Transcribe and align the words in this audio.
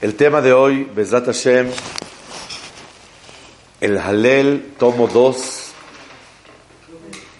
El 0.00 0.14
tema 0.14 0.40
de 0.40 0.52
hoy, 0.52 0.84
Bezrat 0.84 1.26
Hashem, 1.26 1.68
el 3.80 3.98
Halel, 3.98 4.74
tomo 4.78 5.08
2. 5.08 5.72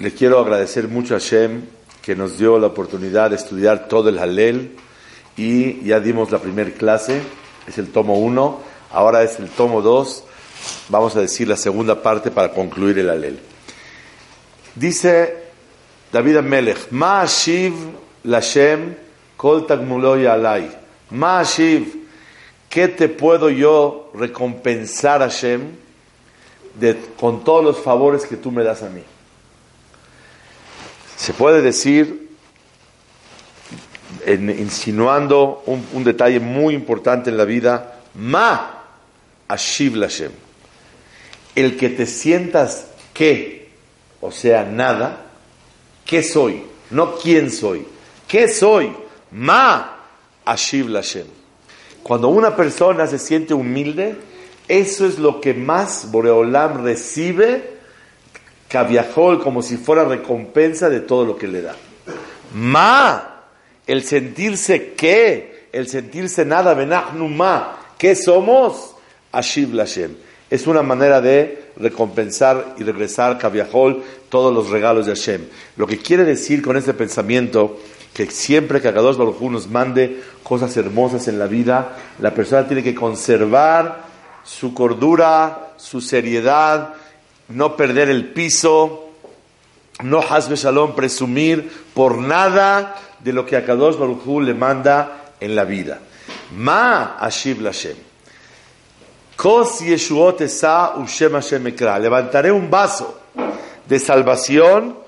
Le 0.01 0.13
quiero 0.13 0.41
agradecer 0.41 0.89
mucho 0.89 1.15
a 1.15 1.19
Hashem 1.19 1.63
que 2.03 2.17
nos 2.17 2.39
dio 2.39 2.59
la 2.59 2.69
oportunidad 2.69 3.31
de 3.31 3.37
estudiar 3.37 3.89
todo 3.89 4.09
el 4.09 4.19
Halel 4.19 4.77
y 5.37 5.85
ya 5.85 6.01
dimos 6.01 6.31
la 6.31 6.39
primera 6.39 6.71
clase, 6.71 7.23
es 7.67 7.79
el 7.79 7.93
tomo 7.93 8.19
1, 8.19 8.61
ahora 8.93 9.23
es 9.23 9.39
el 9.39 9.49
tomo 9.49 9.83
2. 9.83 10.25
Vamos 10.89 11.15
a 11.17 11.21
decir 11.21 11.47
la 11.49 11.57
segunda 11.57 12.03
parte 12.03 12.31
para 12.31 12.53
concluir 12.53 12.99
el 12.99 13.11
Halel. 13.11 13.39
Dice 14.75 15.37
David 16.13 16.39
Amelech, 16.39 16.91
Ma 16.91 17.25
Shiv 17.27 17.75
Lashem 18.25 18.97
Kol 19.37 19.67
Tagmuloy 19.67 20.27
Alay. 20.27 20.71
Ma 21.11 21.43
Shiv 21.43 21.98
¿Qué 22.69 22.89
te 22.89 23.09
puedo 23.09 23.49
yo 23.49 24.11
recompensar, 24.15 25.21
Hashem, 25.21 25.73
con 27.19 27.43
todos 27.43 27.65
los 27.65 27.79
favores 27.79 28.27
que 28.27 28.37
tú 28.37 28.51
me 28.51 28.63
das 28.63 28.83
a 28.83 28.91
mí? 28.91 29.03
Se 31.17 31.33
puede 31.33 31.63
decir, 31.63 32.29
insinuando 34.27 35.63
un, 35.67 36.05
detalle 36.05 36.41
muy 36.41 36.75
importante 36.75 37.31
en 37.31 37.37
la 37.37 37.45
vida, 37.45 38.01
Ma 38.15 38.85
Ashiv 39.49 39.99
Hashem. 40.01 40.33
El 41.55 41.77
que 41.77 41.89
te 41.89 42.07
sientas 42.07 42.87
que, 43.15 43.71
o 44.21 44.31
sea, 44.31 44.65
nada, 44.65 45.27
¿qué 46.05 46.23
soy? 46.23 46.63
No 46.91 47.17
quién 47.17 47.51
soy. 47.51 47.87
¿Qué 48.29 48.49
soy? 48.49 48.93
Ma 49.31 49.97
Ashiv 50.45 50.93
Hashem. 50.93 51.38
Cuando 52.03 52.29
una 52.29 52.57
persona 52.57 53.07
se 53.07 53.19
siente 53.19 53.55
humilde, 53.55 54.17
eso 54.67 55.07
es 55.07 55.19
lo 55.19 55.41
que 55.41 55.55
más 55.55 56.11
Boreolam 56.11 56.85
recibe, 56.85 57.79
cabiajol, 58.69 59.43
como 59.43 59.63
si 59.63 59.77
fuera 59.77 60.05
recompensa 60.05 60.89
de 60.91 61.01
todo 61.01 61.25
lo 61.25 61.37
que 61.37 61.49
le 61.49 61.63
da. 61.63 61.77
Ma, 62.55 63.45
el 63.87 64.03
sentirse 64.05 64.93
qué, 64.93 65.69
el 65.73 65.89
sentirse 65.89 66.45
nada, 66.45 66.75
benachnu 66.75 67.29
ma, 67.29 67.79
¿qué 67.99 68.15
somos? 68.15 68.95
Ashiv 69.33 69.75
Lashem. 69.75 70.17
Es 70.51 70.67
una 70.67 70.83
manera 70.83 71.21
de 71.21 71.69
recompensar 71.77 72.75
y 72.79 72.83
regresar 72.83 73.39
cabiajol 73.39 74.03
todos 74.29 74.53
los 74.53 74.71
regalos 74.71 75.07
de 75.07 75.15
Hashem. 75.15 75.43
Lo 75.77 75.87
que 75.87 75.99
quiere 75.99 76.25
decir 76.25 76.63
con 76.63 76.77
ese 76.77 76.95
pensamiento 76.95 77.79
que 78.19 78.33
siempre 78.33 78.81
que 78.81 78.89
Akadosh 78.89 79.17
Baruj 79.17 79.41
Hu 79.41 79.49
nos 79.49 79.69
mande 79.69 80.21
cosas 80.43 80.77
hermosas 80.77 81.29
en 81.29 81.39
la 81.39 81.47
vida, 81.47 81.97
la 82.19 82.35
persona 82.35 82.67
tiene 82.67 82.83
que 82.83 82.93
conservar 82.93 84.07
su 84.43 84.75
cordura, 84.75 85.75
su 85.77 86.01
seriedad, 86.01 86.95
no 87.47 87.77
perder 87.77 88.09
el 88.09 88.33
piso, 88.33 89.11
no 90.03 90.19
hasbe 90.19 90.57
shalom 90.57 90.97
presumir 90.97 91.71
por 91.95 92.19
nada 92.19 92.97
de 93.21 93.33
lo 93.33 93.47
que 93.47 93.57
Akadosh 93.57 93.97
Baruj 93.97 94.27
Hu 94.27 94.41
le 94.41 94.55
manda 94.55 95.35
en 95.39 95.55
la 95.55 95.65
vida. 95.65 96.01
Ma 96.57 97.19
ashiv 97.21 97.61
lashem. 97.61 97.99
Kos 99.37 99.79
yeshuot 99.79 100.41
esa 100.41 100.95
ushem 100.97 101.35
Hashem 101.35 101.63
Levantaré 102.03 102.51
un 102.51 102.69
vaso 102.69 103.17
de 103.89 104.01
salvación 104.01 104.99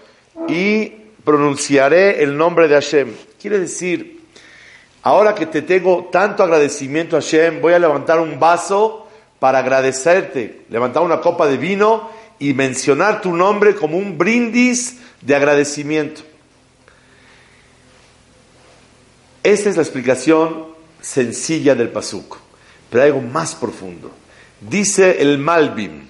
y 0.46 0.99
pronunciaré 1.30 2.24
el 2.24 2.36
nombre 2.36 2.66
de 2.66 2.74
Hashem. 2.74 3.12
Quiere 3.40 3.60
decir, 3.60 4.20
ahora 5.02 5.32
que 5.32 5.46
te 5.46 5.62
tengo 5.62 6.08
tanto 6.10 6.42
agradecimiento 6.42 7.14
Hashem, 7.14 7.60
voy 7.60 7.72
a 7.72 7.78
levantar 7.78 8.18
un 8.18 8.40
vaso 8.40 9.06
para 9.38 9.60
agradecerte, 9.60 10.62
levantar 10.70 11.04
una 11.04 11.20
copa 11.20 11.46
de 11.46 11.56
vino 11.56 12.10
y 12.40 12.52
mencionar 12.52 13.20
tu 13.20 13.32
nombre 13.32 13.76
como 13.76 13.96
un 13.96 14.18
brindis 14.18 14.98
de 15.20 15.36
agradecimiento. 15.36 16.22
Esta 19.44 19.70
es 19.70 19.76
la 19.76 19.82
explicación 19.82 20.66
sencilla 21.00 21.76
del 21.76 21.90
pasuk, 21.90 22.38
pero 22.90 23.04
hay 23.04 23.10
algo 23.10 23.22
más 23.22 23.54
profundo. 23.54 24.10
Dice 24.60 25.22
el 25.22 25.38
Malbim, 25.38 26.08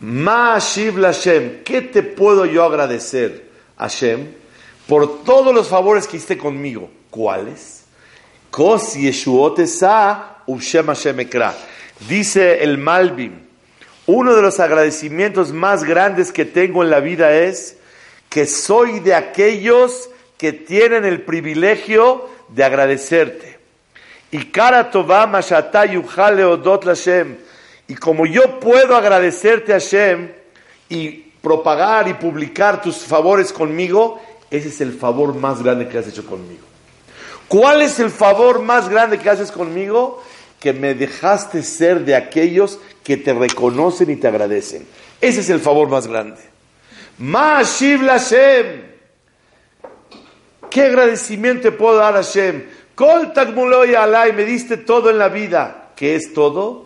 Ma 0.00 0.58
Shiv 0.58 1.00
Hashem, 1.00 1.62
¿qué 1.64 1.80
te 1.80 2.02
puedo 2.02 2.44
yo 2.46 2.64
agradecer, 2.64 3.48
Hashem, 3.78 4.26
por 4.86 5.24
todos 5.24 5.54
los 5.54 5.68
favores 5.68 6.06
que 6.06 6.16
hiciste 6.16 6.36
conmigo? 6.36 6.90
¿Cuáles? 7.10 7.84
Kos 8.50 8.94
Dice 12.08 12.62
el 12.62 12.78
Malbim, 12.78 13.32
uno 14.06 14.34
de 14.34 14.42
los 14.42 14.60
agradecimientos 14.60 15.52
más 15.52 15.84
grandes 15.84 16.32
que 16.32 16.44
tengo 16.44 16.82
en 16.82 16.90
la 16.90 17.00
vida 17.00 17.32
es 17.32 17.78
que 18.28 18.46
soy 18.46 19.00
de 19.00 19.14
aquellos 19.14 20.10
que 20.36 20.52
tienen 20.52 21.04
el 21.04 21.22
privilegio 21.22 22.28
de 22.48 22.64
agradecerte. 22.64 23.58
Y 24.30 24.46
cara 24.46 24.90
tová 24.90 25.26
mashata 25.26 25.86
yuchale 25.86 26.44
odot 26.44 26.84
Hashem 26.84 27.36
y 27.86 27.94
como 27.94 28.26
yo 28.26 28.60
puedo 28.60 28.96
agradecerte 28.96 29.72
a 29.72 29.80
Hashem 29.80 30.30
y 30.88 31.08
propagar 31.42 32.08
y 32.08 32.14
publicar 32.14 32.80
tus 32.80 32.98
favores 32.98 33.52
conmigo, 33.52 34.20
ese 34.50 34.68
es 34.68 34.80
el 34.80 34.92
favor 34.92 35.34
más 35.34 35.62
grande 35.62 35.88
que 35.88 35.98
has 35.98 36.08
hecho 36.08 36.24
conmigo. 36.24 36.64
¿Cuál 37.48 37.82
es 37.82 38.00
el 38.00 38.10
favor 38.10 38.62
más 38.62 38.88
grande 38.88 39.18
que 39.18 39.28
haces 39.28 39.52
conmigo? 39.52 40.22
Que 40.58 40.72
me 40.72 40.94
dejaste 40.94 41.62
ser 41.62 42.04
de 42.04 42.14
aquellos 42.14 42.78
que 43.02 43.18
te 43.18 43.34
reconocen 43.34 44.10
y 44.10 44.16
te 44.16 44.28
agradecen. 44.28 44.86
Ese 45.20 45.40
es 45.40 45.50
el 45.50 45.60
favor 45.60 45.88
más 45.88 46.06
grande. 46.06 46.40
Mashiv 47.18 48.06
Hashem. 48.06 48.94
¿Qué 50.70 50.82
agradecimiento 50.82 51.76
puedo 51.76 51.96
dar 51.96 52.14
a 52.14 52.22
Hashem? 52.22 52.64
Kol 52.94 53.32
alay, 53.96 54.32
me 54.32 54.44
diste 54.44 54.78
todo 54.78 55.10
en 55.10 55.18
la 55.18 55.28
vida. 55.28 55.90
¿Qué 55.94 56.14
es 56.14 56.32
todo? 56.32 56.83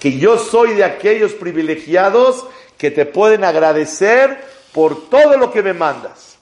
Que 0.00 0.18
yo 0.18 0.38
soy 0.38 0.74
de 0.74 0.84
aquellos 0.84 1.32
privilegiados 1.34 2.46
que 2.78 2.90
te 2.90 3.06
pueden 3.06 3.44
agradecer 3.44 4.38
por 4.72 5.08
todo 5.08 5.36
lo 5.36 5.52
que 5.52 5.62
me 5.62 5.74
mandas. 5.74 6.36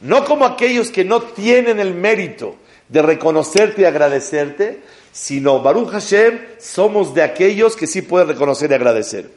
No 0.00 0.24
como 0.24 0.44
aquellos 0.44 0.90
que 0.90 1.04
no 1.04 1.22
tienen 1.22 1.78
el 1.78 1.94
mérito 1.94 2.56
de 2.88 3.02
reconocerte 3.02 3.82
y 3.82 3.84
agradecerte, 3.84 4.82
sino 5.12 5.60
Baruch 5.60 5.90
Hashem, 5.90 6.40
somos 6.58 7.14
de 7.14 7.22
aquellos 7.22 7.76
que 7.76 7.86
sí 7.86 8.02
pueden 8.02 8.28
reconocer 8.28 8.70
y 8.70 8.74
agradecer. 8.74 9.30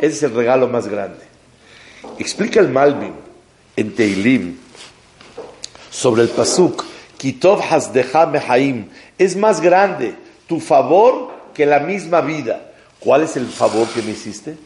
Ese 0.00 0.16
es 0.16 0.22
el 0.22 0.34
regalo 0.34 0.68
más 0.68 0.86
grande. 0.86 1.24
Explica 2.18 2.60
el 2.60 2.68
Malvin 2.68 3.14
en 3.74 3.94
Teilim 3.94 4.56
sobre 5.90 6.22
el 6.22 6.28
Pasuk, 6.28 6.84
Kitov 7.18 7.60
Hasdecha 7.60 8.26
Mehaim, 8.26 8.88
es 9.18 9.36
más 9.36 9.60
grande 9.60 10.14
tu 10.46 10.60
favor 10.60 11.30
que 11.54 11.66
la 11.66 11.80
misma 11.80 12.20
vida. 12.20 12.72
¿Cuál 13.00 13.22
es 13.22 13.36
el 13.36 13.46
favor 13.46 13.88
que 13.88 14.02
me 14.02 14.12
hiciste? 14.12 14.56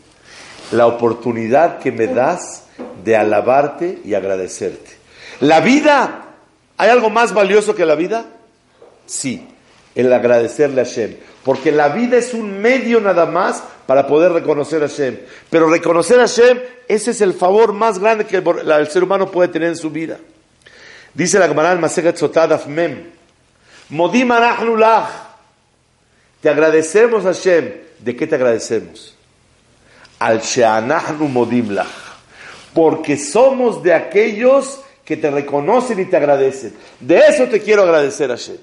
La 0.73 0.87
oportunidad 0.87 1.79
que 1.79 1.93
me 1.93 2.07
das 2.07 2.65
de 3.05 3.17
alabarte 3.17 4.01
y 4.05 4.15
agradecerte. 4.15 4.91
La 5.41 5.61
vida, 5.61 6.25
¿hay 6.77 6.91
algo 6.91 7.11
más 7.11 7.33
valioso 7.33 7.75
que 7.75 7.87
la 7.87 7.95
vida? 7.95 8.27
Sí, 9.07 9.47
el 9.95 10.13
agradecerle 10.13 10.83
a 10.83 10.85
Hashem. 10.85 11.17
Porque 11.45 11.73
la 11.73 11.89
vida 11.89 12.19
es 12.19 12.35
un 12.35 12.61
medio 12.61 13.01
nada 13.01 13.27
más 13.27 13.63
para 13.87 14.07
poder 14.07 14.33
reconocer 14.33 14.83
a 14.83 14.89
Hashem. 14.89 15.19
Pero 15.49 15.69
reconocer 15.69 16.19
a 16.21 16.29
Hashem, 16.29 16.59
ese 16.87 17.13
es 17.13 17.21
el 17.21 17.33
favor 17.33 17.73
más 17.73 17.99
grande 17.99 18.27
que 18.27 18.37
el, 18.37 18.89
ser 18.89 19.03
humano 19.03 19.31
puede 19.31 19.49
tener 19.49 19.69
en 19.69 19.77
su 19.77 19.91
vida. 19.91 20.19
Dice 21.15 21.39
la 21.39 21.49
Gemara 21.49 21.73
al 21.73 21.79
Masejet 21.79 22.17
Sotad 22.17 22.67
Mem, 22.67 23.11
Modim 23.91 24.31
Te 26.41 26.49
agradecemos, 26.49 27.25
Hashem. 27.25 27.73
¿De 27.99 28.17
qué 28.17 28.27
te 28.27 28.37
agradecemos? 28.37 29.15
Al 30.19 30.41
Sheanahnu 30.41 31.29
Modim. 31.29 31.77
Porque 32.73 33.17
somos 33.17 33.83
de 33.83 33.93
aquellos 33.93 34.81
que 35.05 35.17
te 35.17 35.31
reconocen 35.31 35.99
y 35.99 36.05
te 36.05 36.17
agradecen. 36.17 36.73
De 37.01 37.19
eso 37.19 37.47
te 37.47 37.61
quiero 37.61 37.83
agradecer 37.83 38.31
a 38.31 38.37
Hashem. 38.37 38.59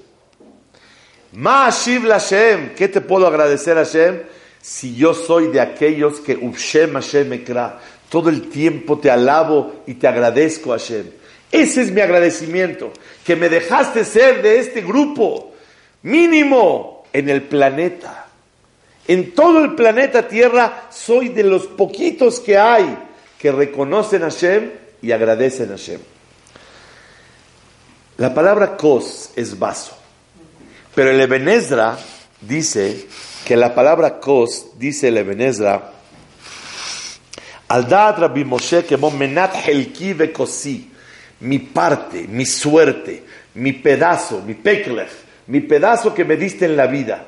Ma 1.32 1.70
Hashem, 1.70 2.74
¿qué 2.74 2.88
te 2.88 3.02
puedo 3.02 3.26
agradecer 3.26 3.76
a 3.76 3.84
Hashem? 3.84 4.22
Si 4.62 4.94
yo 4.94 5.12
soy 5.12 5.48
de 5.48 5.60
aquellos 5.60 6.20
que 6.20 6.36
Ushem 6.36 6.94
Hashem 6.94 7.32
Ekra, 7.34 7.78
todo 8.08 8.30
el 8.30 8.48
tiempo 8.48 8.98
te 8.98 9.10
alabo 9.10 9.82
y 9.86 9.94
te 9.94 10.08
agradezco 10.08 10.72
a 10.72 10.78
Hashem. 10.78 11.10
Ese 11.50 11.82
es 11.82 11.90
mi 11.90 12.00
agradecimiento, 12.00 12.92
que 13.24 13.36
me 13.36 13.48
dejaste 13.48 14.04
ser 14.04 14.42
de 14.42 14.58
este 14.58 14.82
grupo 14.82 15.52
mínimo 16.02 17.04
en 17.12 17.28
el 17.28 17.42
planeta. 17.42 18.26
En 19.06 19.32
todo 19.32 19.64
el 19.64 19.74
planeta 19.74 20.28
Tierra 20.28 20.88
soy 20.90 21.30
de 21.30 21.42
los 21.42 21.66
poquitos 21.66 22.40
que 22.40 22.58
hay 22.58 22.98
que 23.38 23.50
reconocen 23.50 24.22
a 24.22 24.30
Hashem 24.30 24.70
y 25.00 25.12
agradecen 25.12 25.70
a 25.70 25.76
Hashem. 25.76 26.00
La 28.18 28.34
palabra 28.34 28.76
kos 28.76 29.30
es 29.36 29.58
vaso, 29.58 29.96
pero 30.94 31.10
el 31.10 31.20
Ebenezra 31.20 31.96
dice 32.40 33.06
que 33.46 33.56
la 33.56 33.74
palabra 33.74 34.18
kos, 34.18 34.78
dice 34.78 35.08
el 35.08 35.18
Ebenezra, 35.18 35.92
al 37.68 37.88
Rabbi 37.88 38.44
Moshe 38.44 38.84
que 38.84 38.96
menat 38.96 39.54
helki 39.54 40.14
kosi, 40.32 40.90
mi 41.40 41.58
parte, 41.58 42.26
mi 42.28 42.44
suerte, 42.44 43.22
mi 43.54 43.72
pedazo, 43.72 44.42
mi 44.42 44.54
peklech, 44.54 45.10
mi 45.46 45.60
pedazo 45.60 46.14
que 46.14 46.24
me 46.24 46.36
diste 46.36 46.64
en 46.64 46.76
la 46.76 46.86
vida. 46.86 47.24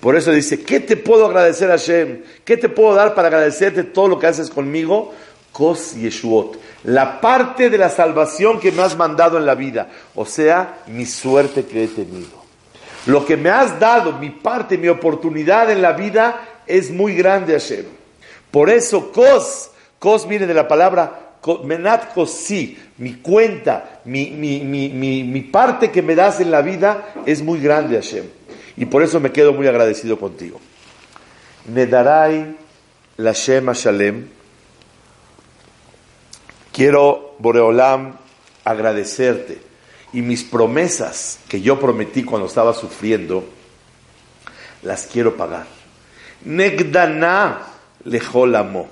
Por 0.00 0.16
eso 0.16 0.30
dice, 0.30 0.62
¿qué 0.62 0.80
te 0.80 0.96
puedo 0.96 1.26
agradecer 1.26 1.68
Hashem? 1.68 2.22
¿Qué 2.44 2.56
te 2.56 2.68
puedo 2.68 2.94
dar 2.94 3.14
para 3.14 3.28
agradecerte 3.28 3.84
todo 3.84 4.08
lo 4.08 4.18
que 4.18 4.26
haces 4.26 4.50
conmigo? 4.50 5.14
Kos 5.52 5.94
Yeshuot, 5.94 6.58
la 6.84 7.18
parte 7.18 7.70
de 7.70 7.78
la 7.78 7.88
salvación 7.88 8.60
que 8.60 8.72
me 8.72 8.82
has 8.82 8.94
mandado 8.94 9.38
en 9.38 9.46
la 9.46 9.54
vida, 9.54 9.88
o 10.14 10.26
sea, 10.26 10.80
mi 10.86 11.06
suerte 11.06 11.64
que 11.64 11.84
he 11.84 11.88
tenido. 11.88 12.44
Lo 13.06 13.24
que 13.24 13.38
me 13.38 13.48
has 13.48 13.80
dado, 13.80 14.12
mi 14.12 14.28
parte, 14.28 14.76
mi 14.76 14.88
oportunidad 14.88 15.70
en 15.70 15.80
la 15.80 15.92
vida, 15.92 16.42
es 16.66 16.90
muy 16.90 17.14
grande, 17.14 17.54
Hashem. 17.54 17.86
Por 18.50 18.68
eso, 18.68 19.10
Kos, 19.12 19.70
Kos 19.98 20.28
viene 20.28 20.46
de 20.46 20.52
la 20.52 20.68
palabra 20.68 21.25
Menat 21.64 22.12
Kosi, 22.12 22.76
mi 22.98 23.14
cuenta, 23.14 24.00
mi, 24.04 24.30
mi, 24.30 24.60
mi, 24.60 25.22
mi, 25.24 25.40
parte 25.42 25.90
que 25.90 26.02
me 26.02 26.14
das 26.14 26.40
en 26.40 26.50
la 26.50 26.62
vida 26.62 27.14
es 27.24 27.42
muy 27.42 27.60
grande, 27.60 27.96
Hashem. 27.96 28.24
Y 28.76 28.86
por 28.86 29.02
eso 29.02 29.20
me 29.20 29.32
quedo 29.32 29.52
muy 29.52 29.66
agradecido 29.66 30.18
contigo. 30.18 30.60
Nedarai 31.66 32.56
Lashem 33.18 33.72
Shalem. 33.72 34.28
Quiero, 36.72 37.36
Boreolam, 37.38 38.16
agradecerte. 38.64 39.58
Y 40.12 40.22
mis 40.22 40.44
promesas 40.44 41.38
que 41.48 41.60
yo 41.60 41.80
prometí 41.80 42.22
cuando 42.22 42.46
estaba 42.46 42.74
sufriendo, 42.74 43.44
las 44.82 45.06
quiero 45.06 45.36
pagar. 45.36 45.66
Negdana 46.44 47.62
lejolamo. 48.04 48.88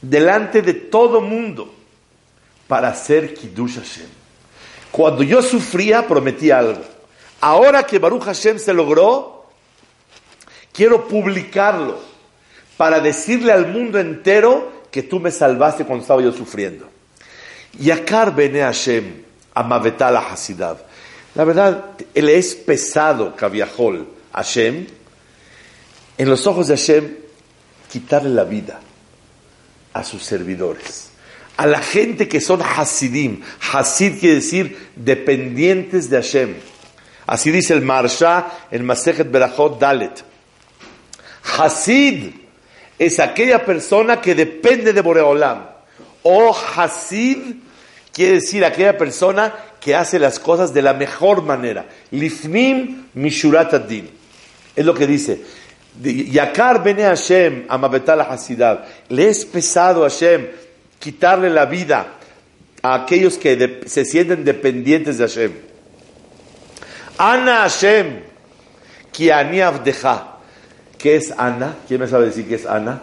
Delante 0.00 0.62
de 0.62 0.74
todo 0.74 1.20
mundo 1.20 1.72
para 2.68 2.88
hacer 2.88 3.34
Kiddush 3.34 3.76
Hashem. 3.76 4.06
Cuando 4.90 5.22
yo 5.22 5.42
sufría, 5.42 6.06
prometí 6.06 6.50
algo. 6.50 6.80
Ahora 7.40 7.84
que 7.84 7.98
Baruch 7.98 8.24
Hashem 8.24 8.58
se 8.58 8.72
logró, 8.72 9.46
quiero 10.72 11.06
publicarlo 11.06 11.98
para 12.76 13.00
decirle 13.00 13.52
al 13.52 13.68
mundo 13.68 13.98
entero 13.98 14.72
que 14.90 15.02
tú 15.02 15.20
me 15.20 15.30
salvaste 15.30 15.84
cuando 15.84 16.02
estaba 16.02 16.22
yo 16.22 16.32
sufriendo. 16.32 16.88
Yakar 17.78 18.34
bene 18.34 18.60
Hashem, 18.60 19.22
amavetal 19.54 20.16
hasidav. 20.16 20.78
La 21.34 21.44
verdad, 21.44 21.84
él 22.14 22.28
es 22.30 22.54
pesado, 22.54 23.36
Kaviahol, 23.36 24.06
Hashem. 24.32 24.86
En 26.16 26.30
los 26.30 26.46
ojos 26.46 26.68
de 26.68 26.76
Hashem, 26.76 27.16
quitarle 27.90 28.30
la 28.30 28.44
vida 28.44 28.80
a 29.96 30.04
sus 30.04 30.22
servidores. 30.22 31.10
A 31.56 31.66
la 31.66 31.80
gente 31.80 32.28
que 32.28 32.40
son 32.40 32.60
Hasidim. 32.62 33.40
Hasid 33.72 34.20
quiere 34.20 34.36
decir 34.36 34.90
dependientes 34.94 36.10
de 36.10 36.16
Hashem. 36.16 36.54
Así 37.26 37.50
dice 37.50 37.72
el 37.72 37.80
Marsha, 37.80 38.46
el 38.70 38.82
Masejet 38.82 39.30
Berachot 39.30 39.80
Dalet. 39.80 40.22
Hasid 41.58 42.30
es 42.98 43.18
aquella 43.20 43.64
persona 43.64 44.20
que 44.20 44.34
depende 44.34 44.92
de 44.92 45.00
Boreolam. 45.00 45.66
O 46.22 46.54
Hasid 46.54 47.56
quiere 48.12 48.34
decir 48.34 48.64
aquella 48.64 48.98
persona 48.98 49.54
que 49.80 49.94
hace 49.94 50.18
las 50.18 50.38
cosas 50.38 50.74
de 50.74 50.82
la 50.82 50.92
mejor 50.92 51.42
manera. 51.42 51.86
Lifnim 52.10 53.06
Mishurat 53.14 53.72
Adin. 53.72 54.10
Es 54.74 54.84
lo 54.84 54.92
que 54.92 55.06
dice. 55.06 55.40
Yakar 56.02 56.82
bene 56.82 57.02
Hashem 57.02 57.66
amabetal 57.68 58.20
Hasidav. 58.20 58.84
Le 59.08 59.28
es 59.28 59.44
pesado 59.44 60.04
a 60.04 60.08
Hashem 60.08 60.46
quitarle 60.98 61.50
la 61.50 61.66
vida 61.66 62.06
a 62.82 62.94
aquellos 62.94 63.38
que 63.38 63.82
se 63.86 64.04
sienten 64.04 64.44
dependientes 64.44 65.18
de 65.18 65.24
Hashem. 65.24 65.52
Ana 67.18 67.62
Hashem, 67.62 68.20
ki 69.12 69.30
ani 69.30 69.60
avdeja. 69.60 70.36
¿Qué 70.98 71.16
es 71.16 71.32
Ana? 71.36 71.76
¿Quién 71.86 72.00
me 72.00 72.08
sabe 72.08 72.26
decir 72.26 72.48
qué 72.48 72.54
es 72.54 72.66
Ana? 72.66 73.00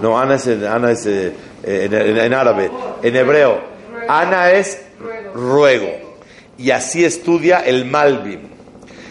No, 0.00 0.18
Ana 0.18 0.34
es, 0.34 0.46
Ana 0.46 0.90
es 0.90 1.06
eh, 1.06 1.32
en, 1.64 2.34
árabe. 2.34 2.70
En 3.02 3.16
hebreo, 3.16 3.60
Ana 4.08 4.50
es 4.50 4.78
ruego. 5.34 6.16
Y 6.58 6.70
así 6.70 7.04
estudia 7.04 7.60
el 7.60 7.84
Malvin. 7.86 8.48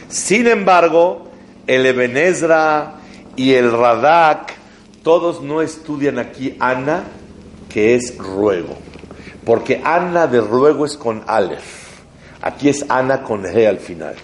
Sin 0.07 0.48
embargo, 0.48 1.25
el 1.67 1.85
Ebenezra 1.85 2.95
y 3.35 3.53
el 3.53 3.71
Radak, 3.71 4.53
todos 5.03 5.41
no 5.41 5.62
estudian 5.62 6.19
aquí 6.19 6.56
Ana, 6.59 7.03
que 7.69 7.95
es 7.95 8.17
ruego. 8.17 8.77
Porque 9.45 9.81
Ana 9.83 10.27
de 10.27 10.41
ruego 10.41 10.85
es 10.85 10.97
con 10.97 11.23
Aleph. 11.27 11.85
Aquí 12.41 12.69
es 12.69 12.85
Ana 12.89 13.23
con 13.23 13.44
G 13.44 13.67
al 13.67 13.79
final. 13.79 14.15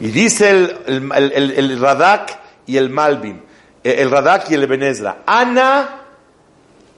Y 0.00 0.08
dice 0.08 0.50
el, 0.86 1.80
Radak 1.80 2.40
y 2.66 2.76
el 2.76 2.90
Malvin, 2.90 3.40
eh, 3.84 3.96
el 3.98 4.10
Radak 4.10 4.50
y 4.50 4.54
el 4.54 4.64
Ebenezra, 4.64 5.22
Ana, 5.26 6.00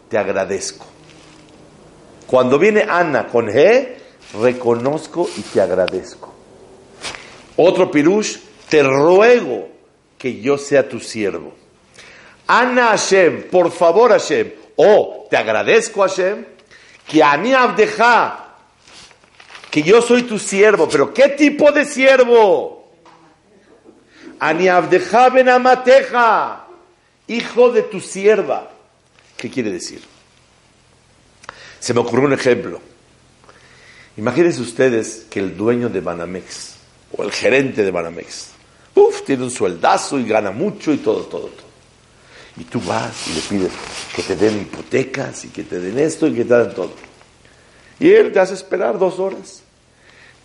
te 0.09 0.17
agradezco. 0.17 0.87
Cuando 2.27 2.59
viene 2.59 2.87
Ana 2.89 3.27
con 3.27 3.49
G, 3.49 3.89
reconozco 4.41 5.29
y 5.37 5.43
te 5.43 5.61
agradezco. 5.61 6.33
Otro 7.57 7.91
pirush, 7.91 8.39
te 8.75 8.83
ruego 8.83 9.69
que 10.19 10.41
yo 10.41 10.59
sea 10.59 10.89
tu 10.89 10.99
siervo. 10.99 11.55
Ana 12.49 12.89
Hashem, 12.89 13.45
por 13.45 13.71
favor 13.71 14.11
Hashem, 14.11 14.51
o 14.75 15.29
te 15.31 15.37
agradezco 15.37 16.03
Hashem, 16.03 16.45
que 17.07 17.23
a 17.23 17.37
mí 17.37 17.53
abdeja, 17.53 18.57
que 19.71 19.81
yo 19.81 20.03
soy 20.03 20.25
tu 20.25 20.41
siervo, 20.41 20.89
pero 20.89 21.15
¿qué 21.15 21.29
tipo 21.29 21.71
de 21.71 21.85
siervo? 21.85 22.91
Ani 24.41 24.67
ben 25.33 25.49
amateja, 25.49 26.67
hijo 27.29 27.71
de 27.71 27.83
tu 27.83 28.01
sierva. 28.01 28.73
¿Qué 29.37 29.49
quiere 29.49 29.71
decir? 29.71 30.03
Se 31.79 31.95
me 31.95 32.01
ocurrió 32.01 32.27
un 32.27 32.33
ejemplo. 32.33 32.81
Imagínense 34.17 34.61
ustedes 34.61 35.27
que 35.31 35.39
el 35.39 35.57
dueño 35.57 35.89
de 35.91 36.01
Banamex, 36.01 36.75
o 37.17 37.23
el 37.23 37.31
gerente 37.31 37.85
de 37.85 37.93
Banamex, 37.93 38.54
uf, 38.95 39.23
tiene 39.25 39.45
un 39.45 39.51
sueldazo 39.51 40.19
y 40.19 40.25
gana 40.25 40.51
mucho 40.51 40.93
y 40.93 40.99
todo, 40.99 41.23
todo, 41.23 41.49
todo. 41.49 41.65
Y 42.57 42.65
tú 42.65 42.81
vas 42.81 43.27
y 43.29 43.33
le 43.35 43.41
pides 43.41 43.73
que 44.15 44.23
te 44.23 44.37
den 44.37 44.63
hipotecas 44.63 45.45
y 45.45 45.49
que 45.49 45.65
te 45.65 45.81
den 45.81 45.99
esto 45.99 46.27
y 46.27 46.35
que 46.35 46.45
te 46.45 46.55
den 46.55 46.75
todo. 46.75 46.93
Y 47.99 48.11
él 48.11 48.33
te 48.33 48.41
hace 48.41 48.55
esperar 48.55 48.99
dos 48.99 49.19
horas. 49.19 49.63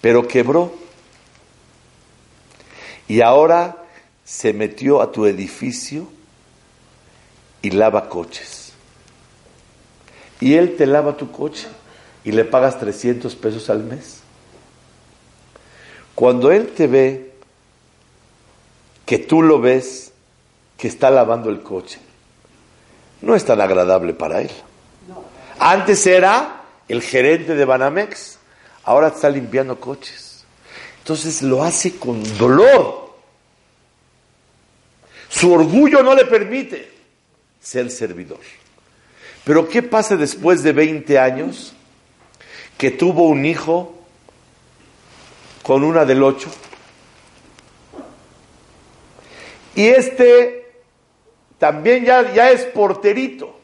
Pero 0.02 0.28
quebró 0.28 0.74
y 3.08 3.22
ahora 3.22 3.84
se 4.24 4.54
metió 4.54 5.02
a 5.02 5.12
tu 5.12 5.26
edificio 5.26 6.08
y 7.62 7.72
lava 7.72 8.08
coches. 8.08 8.72
Y 10.40 10.54
él 10.54 10.78
te 10.78 10.86
lava 10.86 11.18
tu 11.18 11.32
coche 11.32 11.68
y 12.24 12.32
le 12.32 12.46
pagas 12.46 12.80
300 12.80 13.36
pesos 13.36 13.70
al 13.70 13.84
mes. 13.84 14.20
Cuando 16.16 16.52
él 16.52 16.68
te 16.68 16.88
ve, 16.88 17.29
que 19.10 19.18
tú 19.18 19.42
lo 19.42 19.60
ves, 19.60 20.12
que 20.78 20.88
está 20.88 21.10
lavando 21.10 21.50
el 21.50 21.64
coche, 21.64 21.98
no 23.24 23.36
es 23.36 23.44
tan 23.44 23.60
agradable 23.60 24.14
para 24.14 24.40
él. 24.40 24.52
Antes 25.58 26.06
era 26.06 26.62
el 26.88 27.02
gerente 27.02 27.56
de 27.56 27.66
Banamex, 27.66 28.38
ahora 28.84 29.08
está 29.08 29.28
limpiando 29.32 29.80
coches. 29.80 30.46
Entonces 31.00 31.42
lo 31.42 31.64
hace 31.64 31.96
con 31.96 32.22
dolor. 32.38 33.16
Su 35.28 35.54
orgullo 35.54 36.04
no 36.04 36.14
le 36.14 36.26
permite 36.26 36.92
ser 37.60 37.90
servidor. 37.90 38.42
Pero 39.44 39.68
¿qué 39.68 39.82
pasa 39.82 40.18
después 40.18 40.62
de 40.62 40.72
20 40.72 41.18
años 41.18 41.74
que 42.78 42.92
tuvo 42.92 43.28
un 43.28 43.44
hijo 43.44 43.92
con 45.64 45.84
una 45.84 46.06
del 46.06 46.22
8? 46.22 46.48
Y 49.80 49.88
este 49.88 50.74
también 51.58 52.04
ya, 52.04 52.34
ya 52.34 52.52
es 52.52 52.66
porterito. 52.66 53.56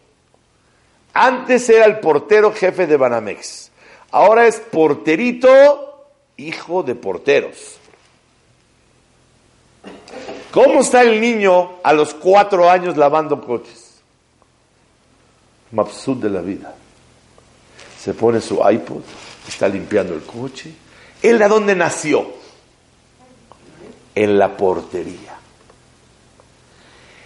Antes 1.13 1.69
era 1.69 1.83
el 1.83 1.99
portero 1.99 2.53
jefe 2.53 2.87
de 2.87 2.95
Banamex. 2.95 3.69
Ahora 4.11 4.47
es 4.47 4.61
porterito, 4.61 6.07
hijo 6.37 6.83
de 6.83 6.95
porteros. 6.95 7.75
¿Cómo 10.51 10.79
está 10.79 11.01
el 11.01 11.19
niño 11.19 11.79
a 11.83 11.91
los 11.91 12.13
cuatro 12.13 12.69
años 12.69 12.95
lavando 12.95 13.45
coches? 13.45 13.95
Mapsud 15.73 16.15
de 16.23 16.29
la 16.29 16.39
vida. 16.39 16.73
Se 17.99 18.13
pone 18.13 18.39
su 18.39 18.61
iPod, 18.65 19.01
está 19.45 19.67
limpiando 19.67 20.13
el 20.13 20.21
coche. 20.21 20.73
¿Él 21.21 21.37
de 21.37 21.47
dónde 21.49 21.75
nació? 21.75 22.25
En 24.15 24.39
la 24.39 24.55
portería. 24.55 25.35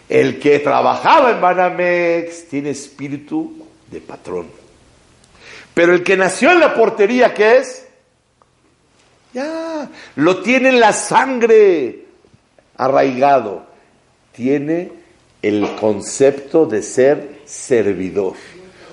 El 0.10 0.40
que 0.40 0.58
trabajaba 0.60 1.32
en 1.32 1.40
Banamex 1.40 2.50
tiene 2.50 2.72
espíritu 2.72 3.68
de 3.90 4.02
patrón. 4.02 4.48
Pero 5.74 5.94
el 5.94 6.04
que 6.04 6.18
nació 6.18 6.52
en 6.52 6.60
la 6.60 6.74
portería, 6.74 7.34
¿qué 7.34 7.58
es? 7.58 7.86
Ya, 9.34 9.88
lo 10.16 10.42
tiene 10.42 10.70
en 10.70 10.80
la 10.80 10.94
sangre 10.94 12.06
arraigado. 12.76 13.68
Tiene 14.34 14.92
el 15.42 15.76
concepto 15.76 16.66
de 16.66 16.82
ser 16.82 17.42
servidor. 17.46 18.34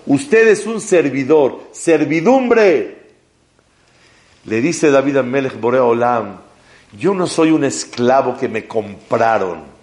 Usted 0.07 0.49
es 0.49 0.67
un 0.67 0.81
servidor, 0.81 1.63
servidumbre. 1.73 2.99
Le 4.45 4.61
dice 4.61 4.91
David 4.91 5.17
Amelech 5.17 5.59
Borea 5.59 5.83
Olam, 5.83 6.39
yo 6.97 7.15
no 7.15 7.27
soy 7.27 7.51
un 7.51 7.65
esclavo 7.65 8.37
que 8.37 8.49
me 8.49 8.67
compraron. 8.69 9.76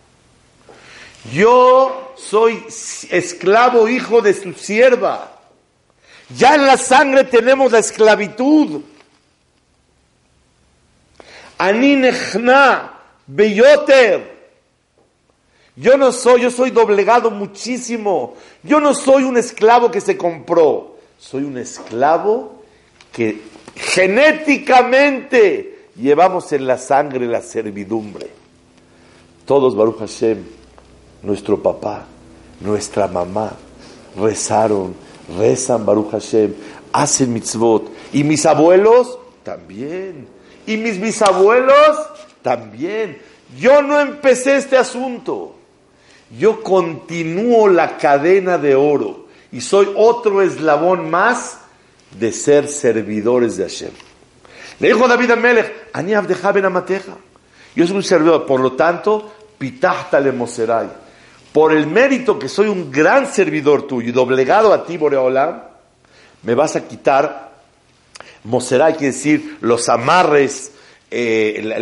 Yo 1.31 2.13
soy 2.15 2.63
esclavo 3.09 3.87
hijo 3.87 4.21
de 4.21 4.33
su 4.33 4.53
sierva. 4.53 5.39
Ya 6.37 6.55
en 6.55 6.65
la 6.65 6.77
sangre 6.77 7.23
tenemos 7.23 7.71
la 7.71 7.79
esclavitud. 7.79 8.81
Aninechna, 11.57 12.99
Beyoter. 13.27 14.33
Yo 15.75 15.97
no 15.97 16.11
soy, 16.11 16.41
yo 16.41 16.51
soy 16.51 16.71
doblegado 16.71 17.31
muchísimo. 17.31 18.35
Yo 18.61 18.79
no 18.79 18.93
soy 18.93 19.23
un 19.23 19.37
esclavo 19.37 19.89
que 19.89 20.01
se 20.01 20.17
compró. 20.17 20.97
Soy 21.17 21.43
un 21.43 21.57
esclavo 21.57 22.63
que 23.11 23.41
genéticamente 23.75 25.87
llevamos 25.95 26.51
en 26.51 26.67
la 26.67 26.77
sangre 26.77 27.25
la 27.27 27.41
servidumbre. 27.41 28.29
Todos, 29.45 29.75
Baruch 29.75 29.99
Hashem, 29.99 30.43
nuestro 31.23 31.61
papá, 31.61 32.05
nuestra 32.59 33.07
mamá, 33.07 33.53
rezaron, 34.19 34.93
rezan 35.37 35.85
Baruch 35.85 36.11
Hashem, 36.11 36.53
hacen 36.91 37.33
mitzvot. 37.33 37.89
Y 38.11 38.23
mis 38.23 38.45
abuelos 38.45 39.17
también. 39.43 40.27
Y 40.65 40.77
mis 40.77 40.99
bisabuelos 40.99 41.97
también. 42.41 43.21
Yo 43.59 43.81
no 43.81 43.99
empecé 43.99 44.57
este 44.57 44.77
asunto. 44.77 45.55
Yo 46.37 46.61
continúo 46.63 47.67
la 47.67 47.97
cadena 47.97 48.57
de 48.57 48.75
oro 48.75 49.27
y 49.51 49.61
soy 49.61 49.89
otro 49.95 50.41
eslabón 50.41 51.11
más 51.11 51.59
de 52.17 52.31
ser 52.31 52.67
servidores 52.67 53.57
de 53.57 53.63
Hashem. 53.63 53.91
Le 54.79 54.87
dijo 54.87 55.07
David 55.07 55.31
a 55.31 55.35
Melech, 55.35 55.73
Amateja. 55.93 57.17
Yo 57.75 57.85
soy 57.85 57.95
un 57.97 58.03
servidor, 58.03 58.45
por 58.45 58.59
lo 58.59 58.71
tanto, 58.73 59.31
pitahta 59.59 60.19
le 60.19 60.31
moserai 60.31 61.02
por 61.53 61.71
el 61.71 61.85
mérito 61.85 62.39
que 62.39 62.49
soy 62.49 62.67
un 62.67 62.91
gran 62.91 63.31
servidor 63.31 63.85
tuyo 63.85 64.09
y 64.09 64.11
doblegado 64.11 64.73
a 64.73 64.85
ti, 64.85 64.97
Boreolam, 64.97 65.61
me 66.41 66.55
vas 66.55 66.75
a 66.75 66.87
quitar, 66.87 67.51
Moseray 68.43 68.93
quiere 68.93 69.13
decir 69.13 69.59
los 69.61 69.87
amarres, 69.87 70.71
eh, 71.11 71.77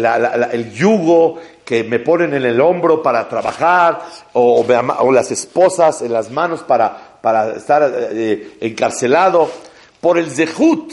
el 0.51 0.73
yugo 0.73 1.39
que 1.63 1.85
me 1.85 1.99
ponen 1.99 2.33
en 2.33 2.43
el 2.43 2.59
hombro 2.59 3.01
para 3.01 3.29
trabajar, 3.29 4.01
o, 4.33 4.65
las 5.13 5.31
esposas 5.31 6.01
en 6.01 6.11
las 6.11 6.29
manos 6.29 6.63
para, 6.63 7.19
para 7.21 7.53
estar 7.55 7.89
eh, 8.11 8.57
encarcelado, 8.59 9.49
por 10.01 10.17
el 10.17 10.29
zehut, 10.29 10.91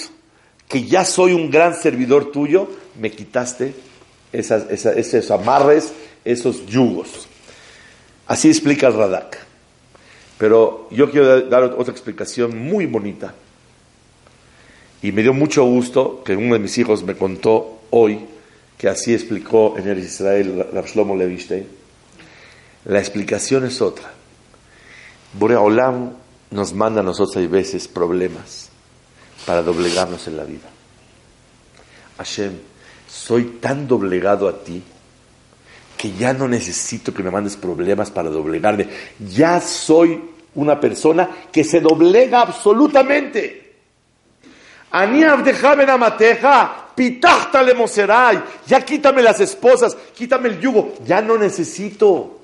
que 0.68 0.84
ya 0.84 1.04
soy 1.04 1.32
un 1.32 1.50
gran 1.50 1.74
servidor 1.74 2.30
tuyo, 2.30 2.68
me 3.00 3.10
quitaste 3.10 3.74
esos 4.32 5.30
amarres, 5.32 5.92
esos 6.24 6.64
yugos. 6.66 7.27
Así 8.28 8.48
explica 8.48 8.86
el 8.86 8.94
Radak. 8.94 9.38
Pero 10.38 10.86
yo 10.92 11.10
quiero 11.10 11.42
dar 11.48 11.64
otra 11.64 11.92
explicación 11.92 12.56
muy 12.56 12.86
bonita. 12.86 13.34
Y 15.02 15.12
me 15.12 15.22
dio 15.22 15.32
mucho 15.32 15.64
gusto 15.64 16.22
que 16.24 16.36
uno 16.36 16.54
de 16.54 16.60
mis 16.60 16.76
hijos 16.78 17.02
me 17.02 17.16
contó 17.16 17.80
hoy 17.90 18.20
que 18.76 18.88
así 18.88 19.12
explicó 19.12 19.76
en 19.76 19.88
el 19.88 19.98
Israel 19.98 20.66
Rav 20.72 20.86
Shlomo 20.86 21.16
Levistein. 21.16 21.66
La 22.84 23.00
explicación 23.00 23.64
es 23.64 23.80
otra. 23.80 24.12
Borea 25.32 25.60
Olam 25.60 26.12
nos 26.50 26.72
manda 26.72 27.00
a 27.00 27.04
nosotros 27.04 27.36
a 27.36 27.48
veces 27.48 27.88
problemas 27.88 28.68
para 29.46 29.62
doblegarnos 29.62 30.26
en 30.28 30.36
la 30.36 30.44
vida. 30.44 30.68
Hashem, 32.18 32.52
soy 33.08 33.44
tan 33.60 33.88
doblegado 33.88 34.48
a 34.48 34.62
ti 34.62 34.82
que 35.98 36.12
ya 36.12 36.32
no 36.32 36.46
necesito 36.48 37.12
que 37.12 37.22
me 37.24 37.30
mandes 37.30 37.56
problemas 37.56 38.10
para 38.10 38.30
doblegarme. 38.30 38.88
Ya 39.18 39.60
soy 39.60 40.22
una 40.54 40.80
persona 40.80 41.28
que 41.52 41.64
se 41.64 41.80
doblega 41.80 42.40
absolutamente. 42.40 43.74
Ya 48.66 48.80
quítame 48.84 49.22
las 49.22 49.40
esposas, 49.40 49.96
quítame 50.14 50.48
el 50.50 50.60
yugo. 50.60 50.94
Ya 51.04 51.20
no 51.20 51.36
necesito. 51.36 52.38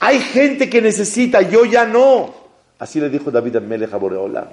Hay 0.00 0.18
gente 0.20 0.70
que 0.70 0.80
necesita, 0.80 1.42
yo 1.42 1.66
ya 1.66 1.84
no. 1.84 2.34
Así 2.78 2.98
le 2.98 3.10
dijo 3.10 3.30
David 3.30 3.56
a 3.56 3.60
Melech 3.60 3.90
Boreola. 3.90 4.50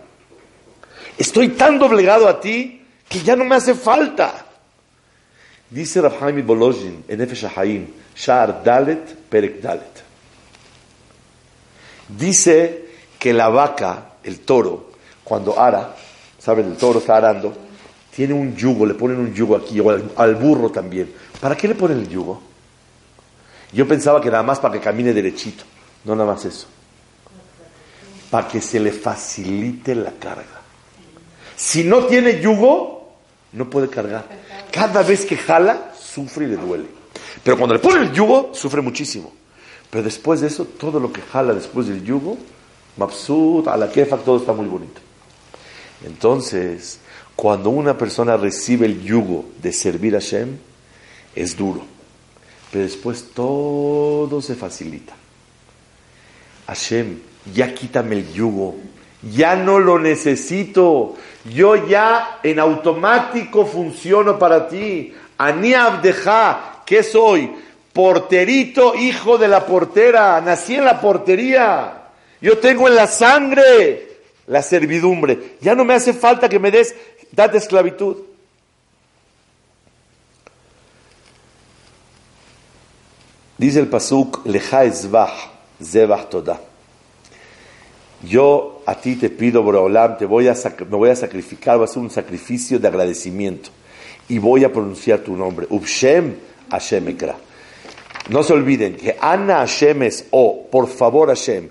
Estoy 1.18 1.50
tan 1.50 1.80
doblegado 1.80 2.28
a 2.28 2.42
ti 2.42 2.84
que 3.08 3.22
ya 3.22 3.38
no 3.38 3.46
me 3.46 3.56
hace 3.56 3.74
falta. 3.74 4.47
Dice 5.70 6.02
Rabhaim 6.02 6.46
Bolojin 6.46 7.04
en 7.08 7.22
Efesh 7.22 7.48
Shar 8.16 8.64
Dalet 8.64 9.16
Perek 9.30 9.62
Dalet. 9.62 10.04
Dice 12.08 12.86
que 13.20 13.34
la 13.34 13.50
vaca, 13.50 14.14
el 14.24 14.40
toro, 14.40 14.92
cuando 15.24 15.60
ara, 15.60 15.96
¿saben? 16.40 16.68
El 16.68 16.78
toro 16.78 17.00
está 17.00 17.18
arando, 17.18 17.54
tiene 18.16 18.34
un 18.34 18.56
yugo, 18.56 18.86
le 18.86 18.94
ponen 18.94 19.18
un 19.18 19.34
yugo 19.34 19.56
aquí, 19.56 19.80
o 19.80 19.90
al, 19.90 20.36
burro 20.36 20.70
también. 20.70 21.14
¿Para 21.42 21.56
qué 21.58 21.68
le 21.68 21.76
ponen 21.76 22.00
el 22.00 22.10
yugo? 22.10 22.42
Yo 23.74 23.88
pensaba 23.88 24.22
que 24.22 24.32
nada 24.32 24.44
más 24.44 24.60
para 24.60 24.74
que 24.74 24.80
camine 24.80 25.14
derechito, 25.14 25.66
no 26.06 26.16
nada 26.16 26.32
más 26.32 26.46
eso. 26.46 26.68
Para 28.32 28.48
que 28.48 28.62
se 28.62 28.80
le 28.80 28.92
facilite 28.92 29.94
la 29.94 30.12
carga. 30.12 30.62
Si 31.56 31.84
no 31.84 32.06
tiene 32.06 32.40
yugo, 32.40 32.97
no 33.52 33.70
puede 33.70 33.90
cargar. 33.90 34.26
Cada 34.72 35.04
vez 35.04 35.26
que 35.26 35.38
jala, 35.38 35.94
sufre 36.00 36.46
y 36.46 36.50
le 36.50 36.58
duele. 36.58 36.86
Pero 37.44 37.58
cuando 37.58 37.76
le 37.76 37.80
pone 37.80 38.02
el 38.02 38.12
yugo, 38.12 38.52
sufre 38.54 38.82
muchísimo. 38.82 39.34
Pero 39.90 40.04
después 40.04 40.42
de 40.42 40.48
eso, 40.48 40.66
todo 40.66 41.00
lo 41.00 41.12
que 41.12 41.22
jala 41.22 41.54
después 41.54 41.88
del 41.88 42.04
yugo, 42.04 42.38
mabsut, 42.98 43.68
a 43.68 43.78
todo 43.88 44.38
está 44.38 44.54
muy 44.54 44.68
bonito. 44.68 45.02
Entonces, 46.06 47.00
cuando 47.36 47.70
una 47.70 47.98
persona 47.98 48.36
recibe 48.38 48.86
el 48.86 49.02
yugo 49.04 49.46
de 49.62 49.72
servir 49.72 50.16
a 50.16 50.20
Hashem, 50.20 50.58
es 51.36 51.56
duro. 51.56 51.84
Pero 52.72 52.84
después 52.84 53.30
todo 53.34 54.42
se 54.42 54.56
facilita. 54.56 55.14
Hashem, 56.68 57.20
ya 57.54 57.74
quítame 57.74 58.18
el 58.18 58.34
yugo. 58.34 58.76
Ya 59.22 59.56
no 59.56 59.80
lo 59.80 60.00
necesito. 60.00 61.16
Yo 61.46 61.88
ya 61.88 62.40
en 62.44 62.60
automático 62.60 63.66
funciono 63.66 64.38
para 64.38 64.68
ti. 64.68 65.14
Ani 65.38 65.74
abdeja, 65.74 66.78
¿Qué 66.88 67.04
soy? 67.04 67.54
Porterito, 67.92 68.96
hijo 68.96 69.38
de 69.38 69.50
la 69.50 69.66
portera. 69.66 70.40
Nací 70.40 70.76
en 70.76 70.86
la 70.86 71.02
portería. 71.02 72.04
Yo 72.40 72.58
tengo 72.60 72.88
en 72.88 72.96
la 72.96 73.08
sangre 73.08 74.08
la 74.48 74.62
servidumbre. 74.62 75.58
Ya 75.60 75.76
no 75.76 75.84
me 75.84 75.94
hace 75.94 76.14
falta 76.14 76.48
que 76.48 76.60
me 76.60 76.72
des 76.72 76.96
date 77.32 77.58
esclavitud. 77.58 78.16
Dice 83.58 83.80
el 83.80 83.88
pasuk, 83.88 84.46
leja 84.46 84.90
zebach 84.92 86.30
toda. 86.30 86.62
Yo 88.22 88.77
a 88.88 88.96
ti 88.96 89.18
te 89.18 89.30
pido, 89.30 89.64
Boreolam, 89.64 90.18
te 90.18 90.26
voy 90.26 90.48
a 90.48 90.54
me 90.54 90.86
voy 90.86 91.10
a 91.10 91.16
sacrificar, 91.16 91.76
voy 91.76 91.84
a 91.84 91.90
hacer 91.90 92.02
un 92.02 92.10
sacrificio 92.10 92.80
de 92.80 92.88
agradecimiento 92.88 93.70
y 94.30 94.40
voy 94.40 94.64
a 94.64 94.72
pronunciar 94.72 95.20
tu 95.20 95.36
nombre. 95.36 95.68
Ubshem 95.70 96.36
Hashem 96.72 97.10
Ekra. 97.10 97.36
No 98.30 98.44
se 98.44 98.54
olviden 98.54 98.96
que 98.96 99.18
Ana 99.20 99.58
Hashem 99.58 100.04
es 100.04 100.28
o, 100.32 100.68
por 100.72 100.88
favor 100.88 101.28
Hashem, 101.28 101.68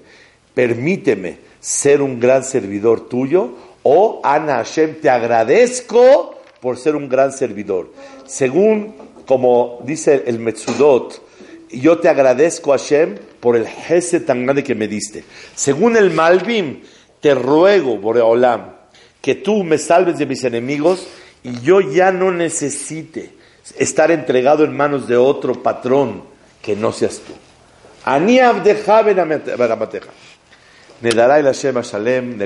permíteme 0.53 1.39
ser 1.59 2.03
un 2.03 2.21
gran 2.21 2.45
servidor 2.45 3.09
tuyo, 3.09 3.55
o 3.83 4.21
Ana 4.23 4.57
Hashem, 4.57 5.01
te 5.01 5.09
agradezco 5.09 6.35
por 6.61 6.77
ser 6.77 6.97
un 6.97 7.09
gran 7.09 7.33
servidor. 7.33 7.93
Según, 8.27 8.95
como 9.27 9.81
dice 9.85 10.25
el 10.27 10.39
Metzudot, 10.39 11.23
yo 11.71 11.97
te 11.99 12.11
agradezco 12.11 12.73
Hashem 12.73 13.17
por 13.41 13.57
el 13.57 13.67
jefe 13.67 14.21
tan 14.21 14.45
grande 14.45 14.63
que 14.63 14.75
me 14.75 14.87
diste. 14.87 15.25
Según 15.55 15.97
el 15.97 16.11
Malvim, 16.11 16.83
te 17.21 17.35
ruego, 17.35 17.99
Boreolam, 17.99 18.77
que 19.21 19.35
tú 19.35 19.65
me 19.65 19.79
salves 19.79 20.19
de 20.19 20.27
mis 20.27 20.45
enemigos 20.45 21.07
y 21.43 21.61
yo 21.61 21.81
ya 21.81 22.13
no 22.13 22.31
necesite 22.31 23.35
estar 23.79 24.11
entregado 24.11 24.65
en 24.65 24.77
manos 24.77 25.09
de 25.09 25.17
otro 25.17 25.63
patrón 25.63 26.23
que 26.63 26.77
no 26.77 26.93
seas 26.93 27.19
tú. 27.19 27.33
Ani 28.05 28.39
dará 28.39 28.59
el 31.39 31.45
Hashem 31.45 31.81
Shalem, 31.81 32.39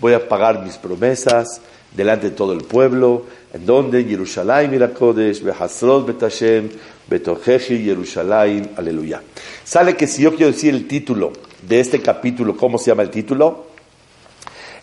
voy 0.00 0.12
a 0.14 0.28
pagar 0.28 0.62
mis 0.62 0.78
promesas 0.78 1.60
delante 1.94 2.30
de 2.30 2.36
todo 2.36 2.52
el 2.52 2.64
pueblo, 2.64 3.26
en 3.52 3.66
donde 3.66 4.04
Jerusalén 4.04 4.70
Mirakodesh, 4.70 5.42
Behasrot 5.42 6.06
Betashem, 6.06 6.70
Betojeji 7.06 7.84
Jerusalén, 7.84 8.70
aleluya. 8.76 9.22
Sale 9.62 9.94
que 9.94 10.06
si 10.06 10.22
yo 10.22 10.34
quiero 10.34 10.52
decir 10.52 10.74
el 10.74 10.88
título 10.88 11.32
de 11.68 11.80
este 11.80 12.00
capítulo, 12.00 12.56
¿cómo 12.56 12.78
se 12.78 12.90
llama 12.90 13.02
el 13.02 13.10
título? 13.10 13.66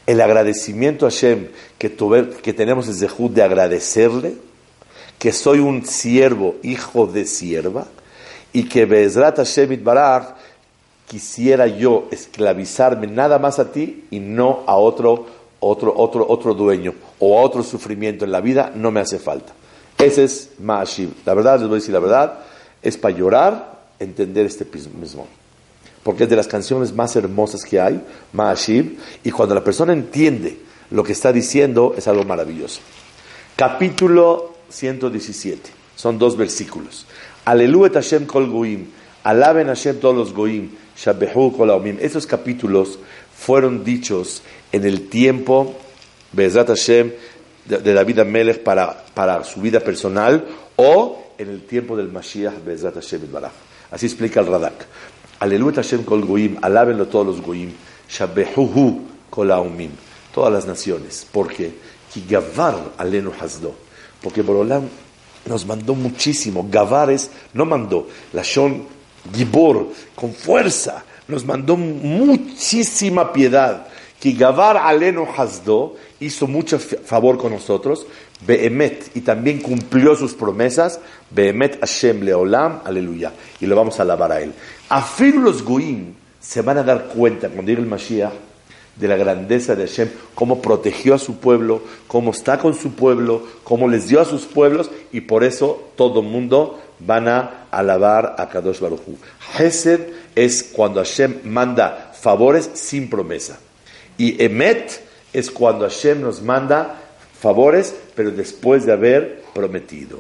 El 0.06 0.22
agradecimiento 0.22 1.06
a 1.06 1.10
Hashem 1.10 1.48
que, 1.78 1.96
que 2.42 2.54
tenemos 2.54 2.88
desde 2.88 3.08
Jud 3.08 3.32
de 3.32 3.44
agradecerle, 3.44 4.36
que 5.20 5.32
soy 5.32 5.60
un 5.60 5.86
siervo, 5.86 6.56
hijo 6.64 7.08
de 7.08 7.26
sierva, 7.26 7.88
y 8.54 8.68
que 8.68 8.86
Bezrat 8.86 9.38
Hashem 9.38 9.72
Itbarach 9.74 10.36
quisiera 11.08 11.68
yo 11.68 12.08
esclavizarme 12.12 13.08
nada 13.08 13.38
más 13.38 13.60
a 13.60 13.72
ti 13.72 14.06
y 14.12 14.20
no 14.20 14.64
a 14.66 14.76
otro, 14.76 15.28
otro, 15.60 15.94
otro, 15.96 16.26
otro 16.28 16.54
dueño 16.54 16.94
o 17.20 17.38
a 17.38 17.42
otro 17.42 17.64
sufrimiento 17.64 18.26
en 18.26 18.32
la 18.32 18.42
vida, 18.42 18.72
no 18.76 18.92
me 18.92 19.02
hace 19.02 19.20
falta. 19.20 19.54
Ese 19.98 20.24
es 20.24 20.52
Ma'ashiv. 20.60 21.14
La 21.26 21.34
verdad, 21.34 21.60
les 21.60 21.68
voy 21.68 21.76
a 21.76 21.80
decir 21.80 21.94
la 21.94 22.00
verdad, 22.00 22.40
es 22.82 22.98
para 22.98 23.16
llorar, 23.16 23.82
entender 24.00 24.48
este 24.48 24.66
mismo. 25.00 25.28
Porque 26.04 26.24
es 26.24 26.30
de 26.30 26.36
las 26.36 26.48
canciones 26.48 26.94
más 26.94 27.16
hermosas 27.16 27.64
que 27.64 27.80
hay, 27.80 28.02
Ma'ashiv, 28.34 28.98
y 29.24 29.32
cuando 29.32 29.56
la 29.56 29.64
persona 29.64 29.94
entiende 29.94 30.58
lo 30.90 31.04
que 31.04 31.14
está 31.14 31.32
diciendo, 31.32 31.94
es 31.98 32.08
algo 32.08 32.24
maravilloso. 32.24 32.82
Capítulo 33.56 34.56
117, 34.70 35.70
son 35.96 36.18
dos 36.18 36.36
versículos. 36.38 37.06
Aleluya 37.46 37.94
Hashem 37.94 38.26
kol 38.26 38.50
goim, 38.50 38.88
alaben 39.24 39.68
Hashem 39.68 40.00
todos 40.00 40.16
los 40.16 40.34
goim, 40.34 40.72
esos 42.00 42.28
capítulos 42.28 43.00
fueron 43.36 43.84
dichos 43.84 44.44
en 44.72 44.86
el 44.86 45.08
tiempo, 45.10 45.76
Bezrat 46.32 46.68
Hashem, 46.68 47.12
de, 47.66 47.94
David 47.94 48.20
Amelech 48.20 48.64
para, 48.64 49.04
para 49.14 49.44
su 49.44 49.62
vida 49.62 49.80
personal 49.80 50.46
o 50.76 51.34
en 51.38 51.50
el 51.50 51.64
tiempo 51.64 51.98
del 51.98 52.10
Mashiach, 52.10 52.64
Bezrat 52.64 52.96
Hashem 52.96 53.32
Baraj. 53.32 53.52
Así 53.90 54.06
explica 54.06 54.40
el 54.40 54.48
Radak. 54.48 54.86
Aleluya 55.42 55.82
Hashem 55.82 56.04
kol 56.06 56.22
goim, 56.24 56.58
alábenlo 56.62 57.08
todos 57.08 57.26
los 57.26 57.42
goim, 57.42 57.74
shabehuhu 58.08 59.02
kol 59.30 59.50
todas 60.32 60.54
las 60.54 60.66
naciones. 60.66 61.28
porque 61.32 61.74
Ki 62.14 62.24
gavar 62.30 62.76
alenu 62.98 63.32
hasdo. 63.40 63.74
Porque 64.22 64.42
Borolam 64.44 64.88
nos 65.46 65.66
mandó 65.66 65.96
muchísimo. 65.96 66.68
Gavar 66.70 67.10
es, 67.10 67.32
no 67.54 67.66
mandó. 67.66 68.08
La 68.34 68.44
Shon 68.44 68.86
Gibor, 69.34 69.88
con 70.14 70.34
fuerza, 70.34 71.04
nos 71.28 71.46
mandó 71.46 71.76
muchísima 71.76 73.34
piedad. 73.34 73.88
Gavar 74.24 74.78
Aleno 74.78 75.28
Hasdo 75.36 75.96
hizo 76.20 76.46
mucho 76.46 76.78
favor 76.78 77.40
con 77.40 77.52
nosotros. 77.52 78.06
Behemet, 78.46 79.16
y 79.16 79.22
también 79.22 79.60
cumplió 79.60 80.16
sus 80.16 80.34
promesas. 80.34 81.00
Behemet 81.30 81.80
Hashem 81.80 82.22
Leolam, 82.22 82.82
aleluya. 82.84 83.34
Y 83.60 83.66
lo 83.66 83.76
vamos 83.76 84.00
a 84.00 84.04
alabar 84.04 84.32
a 84.32 84.42
él. 84.42 84.54
Afir 84.90 85.36
los 85.36 85.64
Goim 85.64 86.14
se 86.40 86.62
van 86.62 86.80
a 86.80 86.84
dar 86.84 87.08
cuenta 87.08 87.50
cuando 87.50 87.70
llegue 87.70 87.82
el 87.82 87.88
Mashiach 87.88 88.34
de 88.96 89.08
la 89.08 89.16
grandeza 89.16 89.76
de 89.76 89.88
Hashem, 89.88 90.10
cómo 90.36 90.62
protegió 90.62 91.16
a 91.16 91.20
su 91.20 91.38
pueblo, 91.38 91.82
cómo 92.08 92.32
está 92.32 92.60
con 92.60 92.74
su 92.74 92.94
pueblo, 92.94 93.44
cómo 93.64 93.88
les 93.88 94.08
dio 94.08 94.20
a 94.20 94.26
sus 94.26 94.44
pueblos, 94.44 94.92
y 95.12 95.22
por 95.22 95.44
eso 95.44 95.92
todo 95.96 96.22
mundo 96.22 96.80
van 97.00 97.28
a 97.28 97.66
alabar 97.72 98.36
a 98.38 98.50
Kadosh 98.50 98.80
Baruch 98.80 99.02
Hu. 99.08 99.18
Hesed 99.58 100.02
es 100.36 100.64
cuando 100.64 101.00
Hashem 101.00 101.40
manda 101.46 102.12
favores 102.14 102.70
sin 102.74 103.10
promesa. 103.10 103.60
Y 104.18 104.44
Emet 104.44 105.02
es 105.34 105.50
cuando 105.50 105.86
Hashem 105.86 106.22
nos 106.22 106.42
manda 106.42 107.01
favores, 107.42 107.94
pero 108.16 108.32
después 108.32 108.86
de 108.86 108.94
haber 108.94 109.44
prometido. 109.54 110.20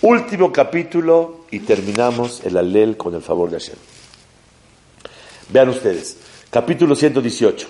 Último 0.00 0.52
capítulo 0.52 1.44
y 1.50 1.60
terminamos 1.60 2.42
el 2.44 2.56
alel 2.56 2.96
con 2.96 3.14
el 3.14 3.22
favor 3.22 3.50
de 3.50 3.58
Hashem. 3.58 3.76
Vean 5.50 5.68
ustedes, 5.68 6.16
capítulo 6.50 6.94
118. 6.94 7.66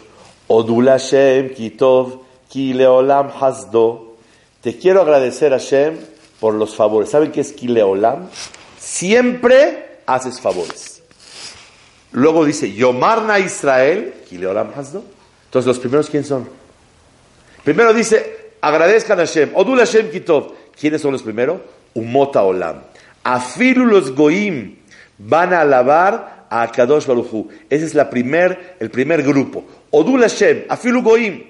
Odul 0.47 0.88
Hashem 0.88 1.55
kitov 1.55 2.20
ki 2.49 2.75
leolam 2.75 3.31
hasdo. 3.40 4.16
Te 4.61 4.79
quiero 4.79 5.03
agradecer 5.03 5.53
Hashem 5.53 5.99
por 6.40 6.55
los 6.55 6.75
favores. 6.75 7.11
¿Saben 7.11 7.33
qué 7.33 7.40
es 7.40 7.53
Kileolam? 7.53 8.29
Siempre 8.79 10.01
haces 10.07 10.40
favores. 10.40 11.03
Luego 12.12 12.44
dice, 12.44 12.73
Yomarna 12.73 13.38
Israel, 13.38 14.14
Kileolam 14.29 14.73
Hasdo. 14.77 15.03
Entonces, 15.47 15.66
¿los 15.66 15.79
primeros 15.79 16.11
quién 16.11 16.25
son? 16.25 16.49
Primero 17.64 17.94
dice, 17.94 18.43
agradezcan 18.66 19.18
a 19.18 19.27
Hashem. 19.27 19.50
Odul 19.55 19.79
Hashem 19.79 20.11
Kitov. 20.11 20.55
¿Quiénes 20.79 21.00
son 21.00 21.12
los 21.12 21.22
primeros? 21.22 21.61
Umota 21.94 22.42
Olam. 22.42 22.83
Afilu 23.22 23.87
los 23.87 24.14
Goim 24.14 24.77
van 25.18 25.53
a 25.53 25.61
alabar 25.61 26.46
a 26.50 26.70
Kadosh 26.70 27.07
Baruchu. 27.07 27.48
Ese 27.70 27.85
es 27.85 27.94
la 27.94 28.11
primer, 28.11 28.77
el 28.81 28.90
primer 28.90 29.22
grupo. 29.22 29.64
Odul 29.90 30.22
Hashem, 30.22 30.64
Afilu 30.68 31.03
Goim. 31.03 31.42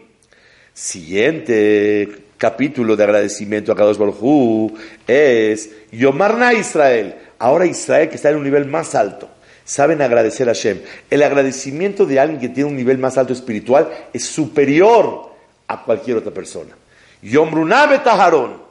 Siguiente 0.72 2.24
capítulo 2.36 2.96
de 2.96 3.04
agradecimiento 3.04 3.72
a 3.72 3.76
Kadosh 3.76 3.96
Baruj 3.96 4.72
es 5.06 5.70
Yomarna 5.92 6.52
Israel. 6.52 7.14
Ahora 7.38 7.64
Israel 7.66 8.08
que 8.08 8.16
está 8.16 8.30
en 8.30 8.36
un 8.36 8.44
nivel 8.44 8.66
más 8.66 8.94
alto. 8.94 9.28
Saben 9.64 10.02
agradecer 10.02 10.48
a 10.48 10.52
Hashem. 10.52 10.80
El 11.10 11.22
agradecimiento 11.22 12.04
de 12.06 12.20
alguien 12.20 12.40
que 12.40 12.48
tiene 12.48 12.68
un 12.68 12.76
nivel 12.76 12.98
más 12.98 13.16
alto 13.16 13.32
espiritual 13.32 13.88
es 14.12 14.24
superior 14.26 15.30
a 15.68 15.82
cualquier 15.84 16.18
otra 16.18 16.32
persona. 16.32 16.74
Yomruna 17.24 17.86
Betaharón. 17.86 18.62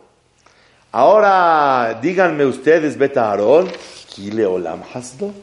Ahora 0.91 1.99
díganme 2.01 2.45
ustedes, 2.45 2.97
Betaharón, 2.97 3.67
Kile 4.07 4.45
Olam 4.45 4.81
Hasdo. 4.93 5.33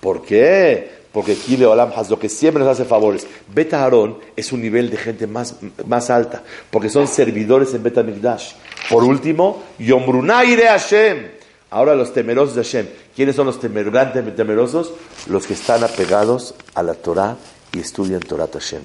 ¿Por 0.00 0.22
qué? 0.22 1.04
porque 1.14 1.36
Kile 1.36 1.64
Olam 1.64 1.92
lo 2.10 2.18
que 2.18 2.28
siempre 2.28 2.60
nos 2.62 2.72
hace 2.72 2.84
favores. 2.84 3.24
Beta 3.54 3.80
Aarón 3.80 4.18
es 4.34 4.50
un 4.50 4.60
nivel 4.60 4.90
de 4.90 4.96
gente 4.96 5.28
más, 5.28 5.54
más 5.86 6.10
alta, 6.10 6.42
porque 6.72 6.90
son 6.90 7.06
servidores 7.06 7.72
en 7.72 7.84
Beta 7.84 8.02
Migdash. 8.02 8.54
Por 8.90 9.04
último, 9.04 9.62
Yomrunai 9.78 10.56
de 10.56 10.66
Hashem. 10.66 11.28
Ahora 11.70 11.94
los 11.94 12.12
temerosos 12.12 12.56
de 12.56 12.64
Hashem. 12.64 12.86
¿Quiénes 13.14 13.36
son 13.36 13.46
los 13.46 13.60
temerosos? 13.60 14.92
Los 15.28 15.46
que 15.46 15.54
están 15.54 15.84
apegados 15.84 16.56
a 16.74 16.82
la 16.82 16.94
Torah 16.94 17.36
y 17.72 17.78
estudian 17.78 18.18
Torah 18.18 18.48
Hashem. 18.52 18.82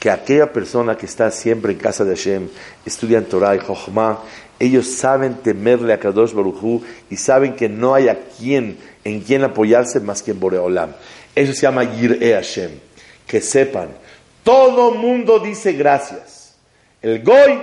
que 0.00 0.10
aquella 0.10 0.52
persona 0.52 0.96
que 0.96 1.06
está 1.06 1.30
siempre 1.30 1.72
en 1.72 1.78
casa 1.78 2.04
de 2.04 2.14
Hashem, 2.14 2.48
estudian 2.84 3.24
Torah 3.24 3.56
y 3.56 3.60
Chokhmah, 3.60 4.18
ellos 4.58 4.86
saben 4.86 5.36
temerle 5.36 5.92
a 5.92 5.98
Kadosh 5.98 6.32
Baruchu 6.32 6.82
y 7.10 7.16
saben 7.16 7.54
que 7.54 7.68
no 7.68 7.94
hay 7.94 8.08
a 8.08 8.18
quien, 8.38 8.76
en 9.02 9.20
quien 9.20 9.44
apoyarse 9.44 10.00
más 10.00 10.22
que 10.22 10.32
en 10.32 10.40
Boreolam. 10.40 10.92
Eso 11.34 11.52
se 11.52 11.62
llama 11.62 11.84
Yir'e 11.84 12.34
Hashem. 12.34 12.70
Que 13.26 13.40
sepan, 13.40 13.88
todo 14.42 14.92
mundo 14.92 15.38
dice 15.38 15.72
gracias. 15.72 16.54
El 17.00 17.22
Goy, 17.22 17.58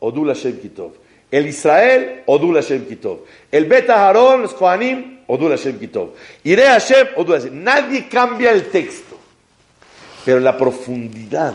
Odul 0.00 0.28
Hashem 0.28 0.58
Kitov. 0.58 0.92
El 1.30 1.46
Israel, 1.46 2.22
Odul 2.26 2.56
Hashem 2.56 2.86
Kitov. 2.86 3.20
El 3.50 3.66
Beta 3.66 4.08
Harón, 4.08 4.42
los 4.42 4.52
Kohanim, 4.52 5.13
Odul 5.26 5.50
Hashem 5.50 5.78
Kitov. 5.78 6.10
Yir'e 6.44 6.66
Hashem, 6.66 7.08
Odul 7.16 7.38
Hashem. 7.38 7.62
Nadie 7.62 8.08
cambia 8.08 8.52
el 8.52 8.66
texto. 8.66 9.18
Pero 10.24 10.40
la 10.40 10.56
profundidad 10.56 11.54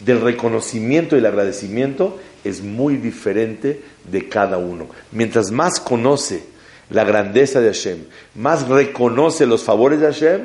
del 0.00 0.20
reconocimiento 0.20 1.16
y 1.16 1.20
el 1.20 1.26
agradecimiento 1.26 2.18
es 2.44 2.62
muy 2.62 2.96
diferente 2.96 3.82
de 4.10 4.28
cada 4.28 4.58
uno. 4.58 4.88
Mientras 5.12 5.50
más 5.50 5.80
conoce 5.80 6.44
la 6.90 7.04
grandeza 7.04 7.60
de 7.60 7.68
Hashem, 7.68 8.04
más 8.34 8.68
reconoce 8.68 9.46
los 9.46 9.64
favores 9.64 10.00
de 10.00 10.06
Hashem, 10.06 10.40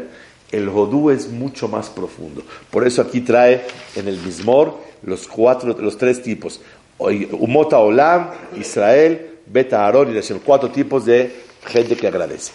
el 0.51 0.67
Hodú 0.69 1.11
es 1.11 1.29
mucho 1.29 1.67
más 1.67 1.89
profundo. 1.89 2.43
Por 2.69 2.85
eso 2.85 3.01
aquí 3.01 3.21
trae 3.21 3.65
en 3.95 4.07
el 4.07 4.17
Mismor 4.17 4.79
los 5.03 5.27
cuatro, 5.27 5.75
los 5.79 5.97
tres 5.97 6.21
tipos. 6.21 6.61
Umota 6.97 7.77
Olam, 7.79 8.31
Israel, 8.59 9.39
Beta 9.45 9.85
Aaron 9.85 10.11
y 10.11 10.15
Hashem. 10.15 10.39
Cuatro 10.43 10.69
tipos 10.69 11.05
de 11.05 11.50
gente 11.65 11.95
que 11.95 12.07
agradece. 12.07 12.51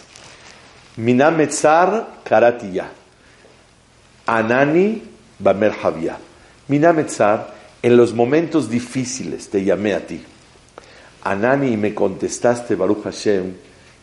Minametzar 0.97 2.21
Karatiya. 2.23 2.89
Anani 4.25 5.03
Bamer 5.39 5.73
Javia. 5.73 6.17
Minametzar, 6.67 7.55
en 7.81 7.95
los 7.95 8.13
momentos 8.13 8.69
difíciles 8.69 9.49
te 9.49 9.63
llamé 9.63 9.93
a 9.93 10.05
ti. 10.05 10.23
Anani 11.23 11.73
y 11.73 11.77
me 11.77 11.93
contestaste 11.93 12.75
Baruch 12.75 13.03
Hashem 13.03 13.53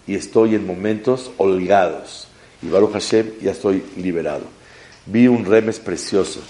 y 0.07 0.15
estoy 0.15 0.55
en 0.55 0.67
momentos 0.67 1.33
holgados. 1.37 2.29
Y 2.63 2.69
Baruch 2.69 2.93
Hashem 2.93 3.33
ya 3.43 3.53
estoy 3.53 3.85
liberado. 3.97 4.45
Vi 5.07 5.29
un 5.29 5.45
remes 5.45 5.79
precioso 5.81 6.41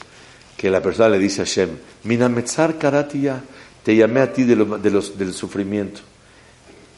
que 0.57 0.71
la 0.71 0.81
persona 0.81 1.09
le 1.09 1.19
dice 1.19 1.43
a 1.43 1.45
Hashem, 1.45 1.71
Minametzar 2.05 2.79
Karatiya, 2.79 3.43
te 3.83 3.97
llamé 3.97 4.21
a 4.21 4.33
ti 4.33 4.45
de, 4.45 4.57
los, 4.57 5.19
del 5.19 5.33
sufrimiento. 5.33 6.01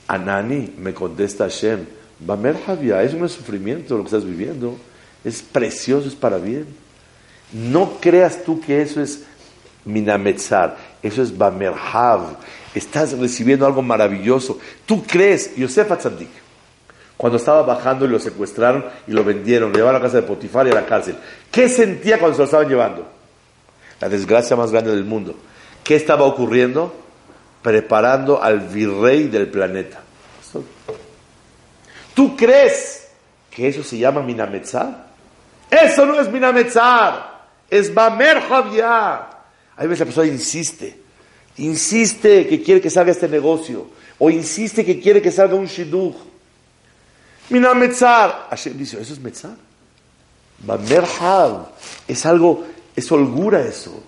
Anani 0.08 0.74
me 0.78 0.94
contesta 0.94 1.44
Hashem, 1.44 1.86
Bamer 2.20 2.56
Javia, 2.64 3.02
es 3.02 3.14
un 3.14 3.28
sufrimiento 3.28 3.96
lo 3.96 4.02
que 4.02 4.08
estás 4.08 4.24
viviendo, 4.24 4.76
es 5.24 5.42
precioso, 5.42 6.08
es 6.08 6.14
para 6.14 6.38
bien. 6.38 6.66
No 7.52 7.98
creas 8.00 8.42
tú 8.44 8.60
que 8.60 8.82
eso 8.82 9.00
es 9.00 9.22
Minametzar, 9.84 10.76
eso 11.02 11.22
es 11.22 11.36
Bamerhav, 11.36 12.36
estás 12.74 13.16
recibiendo 13.18 13.66
algo 13.66 13.82
maravilloso. 13.82 14.58
Tú 14.84 15.04
crees, 15.04 15.54
Yosef 15.56 15.90
Atzadik, 15.92 16.30
cuando 17.16 17.38
estaba 17.38 17.62
bajando 17.62 18.04
y 18.04 18.08
lo 18.08 18.18
secuestraron 18.18 18.84
y 19.06 19.12
lo 19.12 19.24
vendieron, 19.24 19.70
lo 19.70 19.76
llevaron 19.76 19.96
a 19.96 19.98
la 20.00 20.04
casa 20.04 20.20
de 20.20 20.26
Potifar 20.26 20.66
y 20.66 20.70
a 20.70 20.74
la 20.74 20.86
cárcel, 20.86 21.16
¿qué 21.50 21.68
sentía 21.68 22.18
cuando 22.18 22.36
se 22.36 22.42
lo 22.42 22.44
estaban 22.44 22.68
llevando? 22.68 23.06
La 24.00 24.08
desgracia 24.08 24.56
más 24.56 24.70
grande 24.70 24.90
del 24.90 25.04
mundo. 25.04 25.34
¿Qué 25.82 25.96
estaba 25.96 26.24
ocurriendo? 26.24 27.05
Preparando 27.66 28.40
al 28.40 28.60
virrey 28.60 29.24
del 29.24 29.48
planeta. 29.48 30.00
¿Tú 32.14 32.36
crees 32.36 33.08
que 33.50 33.66
eso 33.66 33.82
se 33.82 33.98
llama 33.98 34.22
Minametzar? 34.22 35.08
Eso 35.68 36.06
no 36.06 36.20
es 36.20 36.30
Minametzar, 36.30 37.48
es 37.68 37.92
Bamer 37.92 38.40
Javia. 38.42 39.26
Hay 39.76 39.88
veces 39.88 39.98
la 39.98 40.04
persona 40.04 40.28
insiste, 40.28 40.96
insiste 41.56 42.46
que 42.46 42.62
quiere 42.62 42.80
que 42.80 42.88
salga 42.88 43.10
este 43.10 43.26
negocio, 43.26 43.88
o 44.16 44.30
insiste 44.30 44.84
que 44.84 45.00
quiere 45.00 45.20
que 45.20 45.32
salga 45.32 45.56
un 45.56 45.66
shidduch. 45.66 46.14
Minametzar. 47.48 48.46
Hashem 48.48 48.78
dice, 48.78 49.02
eso 49.02 49.12
es 49.12 49.18
Metzar. 49.18 49.56
Bamer. 50.60 51.02
Es 52.06 52.24
algo, 52.26 52.64
es 52.94 53.10
holgura 53.10 53.60
eso. 53.62 54.04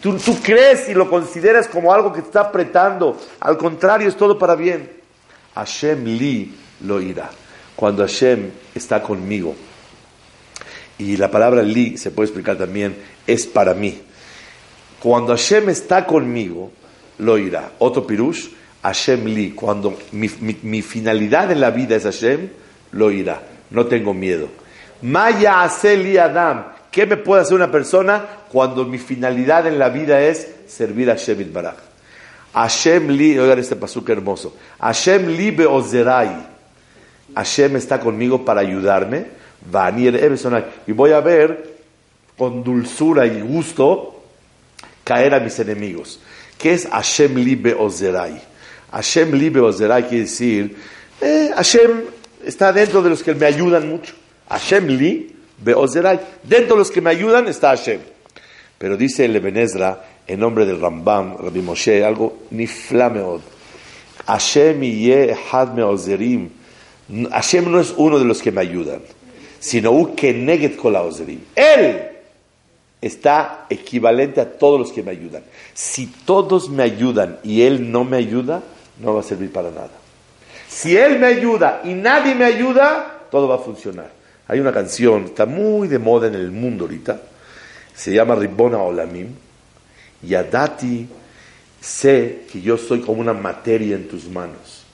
Tú, 0.00 0.16
crees 0.42 0.88
y 0.88 0.94
lo 0.94 1.10
consideras 1.10 1.68
como 1.68 1.92
algo 1.92 2.12
que 2.12 2.22
te 2.22 2.28
está 2.28 2.40
apretando. 2.40 3.20
Al 3.40 3.58
contrario, 3.58 4.08
es 4.08 4.16
todo 4.16 4.38
para 4.38 4.54
bien. 4.54 4.90
Hashem 5.54 6.04
li 6.04 6.54
lo 6.80 7.00
irá. 7.02 7.30
Cuando 7.76 8.02
Hashem 8.02 8.50
está 8.74 9.02
conmigo. 9.02 9.54
Y 10.96 11.16
la 11.16 11.30
palabra 11.30 11.62
li 11.62 11.98
se 11.98 12.10
puede 12.10 12.28
explicar 12.28 12.56
también, 12.56 12.96
es 13.26 13.46
para 13.46 13.74
mí. 13.74 14.00
Cuando 15.00 15.36
Hashem 15.36 15.68
está 15.68 16.06
conmigo, 16.06 16.72
lo 17.18 17.36
irá. 17.36 17.72
Otro 17.78 18.06
pirush, 18.06 18.48
Hashem 18.82 19.26
li. 19.26 19.50
Cuando 19.50 19.98
mi, 20.12 20.82
finalidad 20.82 21.52
en 21.52 21.60
la 21.60 21.70
vida 21.70 21.96
es 21.96 22.04
Hashem, 22.04 22.48
lo 22.92 23.10
irá. 23.10 23.42
No 23.70 23.84
tengo 23.84 24.14
miedo. 24.14 24.48
Maya 25.02 25.62
aseli 25.62 26.16
Adam. 26.16 26.73
¿Qué 26.94 27.06
me 27.06 27.16
puede 27.16 27.42
hacer 27.42 27.56
una 27.56 27.72
persona 27.72 28.24
cuando 28.52 28.84
mi 28.84 28.98
finalidad 28.98 29.66
en 29.66 29.80
la 29.80 29.88
vida 29.88 30.20
es 30.20 30.46
servir 30.68 31.10
a 31.10 31.14
Hashem 31.16 31.52
Baraj? 31.52 31.74
Hashem 32.52 33.08
li, 33.08 33.36
oigan 33.36 33.58
este 33.58 33.74
pasuk 33.74 34.08
hermoso. 34.10 34.54
Hashem 34.78 35.26
li 35.26 35.50
beozerai. 35.50 36.30
Hashem 37.34 37.74
está 37.74 37.98
conmigo 37.98 38.44
para 38.44 38.60
ayudarme. 38.60 39.26
Y 40.86 40.92
voy 40.92 41.10
a 41.10 41.18
ver 41.18 41.74
con 42.38 42.62
dulzura 42.62 43.26
y 43.26 43.40
gusto 43.40 44.22
caer 45.02 45.34
a 45.34 45.40
mis 45.40 45.58
enemigos. 45.58 46.20
¿Qué 46.56 46.74
es 46.74 46.86
Hashem 46.86 47.34
li 47.34 47.56
beozerai? 47.56 48.40
Hashem 48.92 49.32
li 49.32 49.50
beozerai 49.50 50.04
quiere 50.04 50.26
decir, 50.26 50.76
eh, 51.20 51.50
Hashem 51.56 52.04
está 52.46 52.72
dentro 52.72 53.02
de 53.02 53.10
los 53.10 53.20
que 53.24 53.34
me 53.34 53.46
ayudan 53.46 53.88
mucho. 53.88 54.14
Hashem 54.48 54.86
li 54.86 55.33
Beozerai. 55.58 56.20
Dentro 56.42 56.76
de 56.76 56.80
los 56.80 56.90
que 56.90 57.00
me 57.00 57.10
ayudan 57.10 57.48
está 57.48 57.68
Hashem. 57.68 58.00
Pero 58.78 58.96
dice 58.96 59.24
el 59.24 59.36
Ebenezra, 59.36 60.04
en 60.26 60.40
nombre 60.40 60.66
del 60.66 60.80
Rambam, 60.80 61.36
Rabbi 61.36 61.60
Moshe, 61.60 62.04
algo 62.04 62.38
ni 62.50 62.66
flameod. 62.66 63.40
Hashem 64.26 64.82
ye 64.82 65.34
had 65.50 65.74
meozerim. 65.74 66.50
Hashem 67.30 67.70
no 67.70 67.80
es 67.80 67.92
uno 67.96 68.18
de 68.18 68.24
los 68.24 68.40
que 68.40 68.50
me 68.50 68.62
ayudan, 68.62 69.02
sino 69.60 69.92
un 69.92 70.14
keneget 70.16 70.76
kol 70.76 70.96
ozerim. 70.96 71.40
Él 71.54 72.10
está 73.00 73.66
equivalente 73.68 74.40
a 74.40 74.50
todos 74.50 74.80
los 74.80 74.92
que 74.92 75.02
me 75.02 75.10
ayudan. 75.10 75.42
Si 75.74 76.06
todos 76.06 76.70
me 76.70 76.82
ayudan 76.82 77.38
y 77.42 77.62
él 77.62 77.92
no 77.92 78.04
me 78.04 78.16
ayuda, 78.16 78.62
no 79.00 79.14
va 79.14 79.20
a 79.20 79.22
servir 79.22 79.52
para 79.52 79.70
nada. 79.70 79.90
Si 80.68 80.96
él 80.96 81.18
me 81.18 81.26
ayuda 81.26 81.82
y 81.84 81.92
nadie 81.92 82.34
me 82.34 82.44
ayuda, 82.44 83.26
todo 83.30 83.46
va 83.46 83.56
a 83.56 83.58
funcionar. 83.58 84.10
Hay 84.46 84.60
una 84.60 84.72
canción, 84.72 85.24
está 85.24 85.46
muy 85.46 85.88
de 85.88 85.98
moda 85.98 86.26
en 86.28 86.34
el 86.34 86.50
mundo 86.50 86.84
ahorita, 86.84 87.20
se 87.94 88.12
llama 88.12 88.34
Ribona 88.34 88.78
Olamim, 88.78 89.28
y 90.22 90.34
Adati, 90.34 91.08
sé 91.80 92.44
que 92.50 92.60
yo 92.60 92.76
soy 92.76 93.00
como 93.00 93.20
una 93.20 93.32
materia 93.32 93.96
en 93.96 94.08
tus 94.08 94.28
manos. 94.28 94.84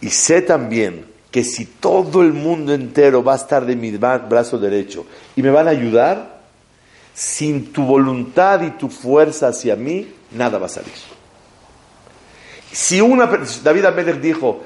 Y 0.00 0.10
sé 0.10 0.42
también 0.42 1.04
que 1.30 1.44
si 1.44 1.66
todo 1.66 2.22
el 2.22 2.32
mundo 2.32 2.72
entero 2.72 3.22
va 3.22 3.34
a 3.34 3.36
estar 3.36 3.64
de 3.64 3.76
mi 3.76 3.90
brazo 3.92 4.58
derecho 4.58 5.06
y 5.36 5.42
me 5.42 5.50
van 5.50 5.68
a 5.68 5.70
ayudar, 5.70 6.40
sin 7.14 7.72
tu 7.72 7.82
voluntad 7.84 8.62
y 8.62 8.70
tu 8.70 8.88
fuerza 8.88 9.48
hacia 9.48 9.76
mí, 9.76 10.12
nada 10.32 10.58
va 10.58 10.66
a 10.66 10.70
salir. 10.70 10.92
Si 12.72 13.00
una 13.00 13.26
David 13.62 13.84
Amelech 13.84 14.20
dijo, 14.20 14.62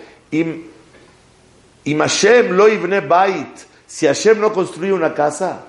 y 1.85 1.94
Hashem 1.94 2.53
lo 2.53 2.66
bait. 3.07 3.59
Si 3.87 4.07
Hashem 4.07 4.40
no 4.40 4.53
construye 4.53 4.92
una 4.92 5.14
casa, 5.14 5.64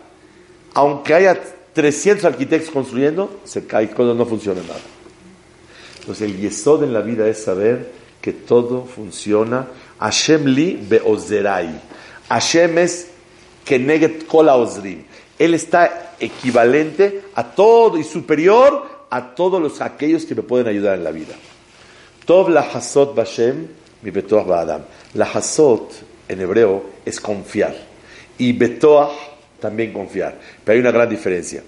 aunque 0.73 1.13
haya 1.13 1.39
300 1.73 2.25
arquitectos 2.25 2.71
construyendo, 2.71 3.41
se 3.43 3.65
cae, 3.67 3.89
cuando 3.89 4.13
no 4.13 4.25
funciona 4.25 4.61
nada. 4.61 4.79
Entonces 5.99 6.29
el 6.29 6.37
yesod 6.37 6.83
en 6.83 6.93
la 6.93 7.01
vida 7.01 7.27
es 7.27 7.43
saber 7.43 7.91
que 8.21 8.31
todo 8.31 8.85
funciona. 8.85 9.67
Hashem 9.99 10.45
li 10.45 10.79
beozerai. 10.81 11.81
Hashem 12.29 12.77
es 12.77 13.07
keneget 13.65 14.25
kol 14.25 14.49
ozrim. 14.49 15.03
Él 15.37 15.53
está 15.53 16.13
equivalente 16.19 17.23
a 17.35 17.43
todo 17.43 17.97
y 17.97 18.03
superior 18.03 19.07
a 19.09 19.35
todos 19.35 19.61
los 19.61 19.81
aquellos 19.81 20.25
que 20.25 20.35
me 20.35 20.43
pueden 20.43 20.67
ayudar 20.67 20.95
en 20.95 21.03
la 21.03 21.11
vida. 21.11 21.35
Tov 22.25 22.49
la 22.49 22.61
hasot 22.61 23.15
bashem 23.15 23.67
mi 24.05 24.11
ba'adam. 24.11 24.81
La 25.15 25.25
hasot 25.25 25.91
en 26.27 26.41
hebreo 26.41 26.83
es 27.05 27.19
confiar. 27.19 27.75
Y 28.37 28.53
betoach 28.53 29.11
también 29.59 29.91
confiar. 29.91 30.37
Pero 30.63 30.75
hay 30.75 30.79
una 30.81 30.91
gran 30.91 31.09
diferencia. 31.09 31.63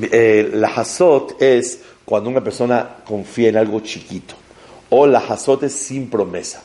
Eh, 0.00 0.50
la 0.52 0.68
hasot 0.68 1.40
es 1.40 1.80
cuando 2.04 2.28
una 2.28 2.44
persona 2.44 2.96
confía 3.06 3.48
en 3.48 3.56
algo 3.56 3.80
chiquito. 3.80 4.34
O 4.90 5.06
la 5.06 5.20
hasot 5.20 5.62
es 5.62 5.72
sin 5.72 6.10
promesa. 6.10 6.62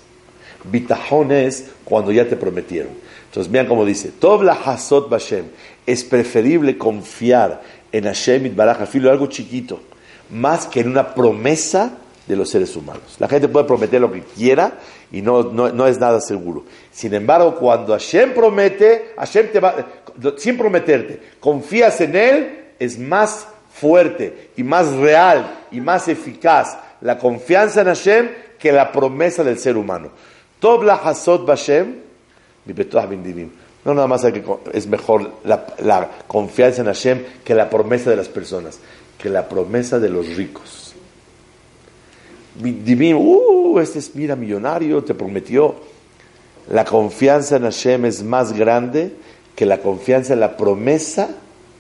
Bitajón 0.64 1.32
es 1.32 1.72
cuando 1.84 2.12
ya 2.12 2.28
te 2.28 2.36
prometieron. 2.36 2.92
Entonces 3.26 3.52
vean 3.52 3.66
cómo 3.66 3.86
dice, 3.86 4.10
Tov 4.10 4.44
la 4.44 4.54
hasot 4.54 5.10
bashem. 5.10 5.46
Es 5.86 6.04
preferible 6.04 6.78
confiar 6.78 7.62
en 7.92 8.04
Hashem 8.04 8.46
y 8.46 8.50
Baraj, 8.50 8.82
algo 9.10 9.28
chiquito, 9.28 9.80
más 10.30 10.66
que 10.68 10.82
en 10.82 10.90
una 10.90 11.14
promesa 11.14 11.98
de 12.32 12.38
los 12.38 12.50
seres 12.50 12.74
humanos. 12.78 13.18
La 13.20 13.28
gente 13.28 13.50
puede 13.50 13.66
prometer 13.66 14.00
lo 14.00 14.10
que 14.10 14.22
quiera 14.22 14.80
y 15.12 15.22
no, 15.22 15.44
no, 15.44 15.86
es 15.86 16.00
nada 16.00 16.22
seguro. 16.22 16.64
Sin 16.90 17.14
embargo, 17.14 17.58
cuando 17.58 17.92
Hashem 17.92 18.34
promete, 18.34 19.12
Hashem 19.18 19.52
te 19.52 19.60
va, 19.60 19.76
sin 20.38 20.58
prometerte, 20.58 21.22
confías 21.42 22.00
en 22.00 22.16
Él, 22.16 22.60
es 22.80 22.98
más 22.98 23.48
fuerte 23.74 24.52
y 24.56 24.64
más 24.64 24.94
real 24.94 25.66
y 25.72 25.82
más 25.82 26.08
eficaz 26.08 26.78
la 27.02 27.18
confianza 27.18 27.82
en 27.82 27.88
Hashem 27.88 28.30
que 28.58 28.72
la 28.72 28.94
promesa 28.94 29.44
del 29.44 29.60
ser 29.60 29.76
humano. 29.76 30.12
Tobla 30.62 30.96
Hasot 30.96 31.46
Bashem, 31.46 31.96
no 33.84 33.94
nada 33.94 34.08
más 34.08 34.24
que, 34.24 34.42
es 34.72 34.88
mejor 34.88 35.32
la, 35.44 35.66
la 35.80 36.10
confianza 36.28 36.80
en 36.80 36.88
Hashem 36.88 37.24
que 37.44 37.54
la 37.56 37.70
promesa 37.70 38.10
de 38.10 38.16
las 38.16 38.30
personas, 38.30 38.80
que 39.18 39.28
la 39.28 39.50
promesa 39.50 40.00
de 40.00 40.10
los 40.10 40.38
ricos. 40.38 40.81
Uh, 42.60 43.14
uh, 43.16 43.80
este 43.80 44.00
es, 44.00 44.16
mira, 44.16 44.36
millonario, 44.36 45.04
te 45.04 45.14
prometió. 45.14 45.76
La 46.70 46.86
confianza 46.86 47.58
en 47.58 47.64
Hashem 47.64 48.06
es 48.06 48.24
más 48.24 48.54
grande 48.54 49.14
que 49.56 49.66
la 49.66 49.80
confianza 49.80 50.34
en 50.34 50.40
la 50.40 50.58
promesa 50.58 51.30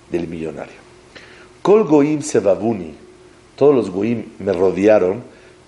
del 0.09 0.27
millonario. 0.27 0.81
Kol 1.61 1.83
goim 1.85 2.21
sebabuni, 2.21 2.95
todos 3.55 3.75
los 3.75 3.89
goim 3.91 4.25
me 4.39 4.51
rodearon, 4.51 5.21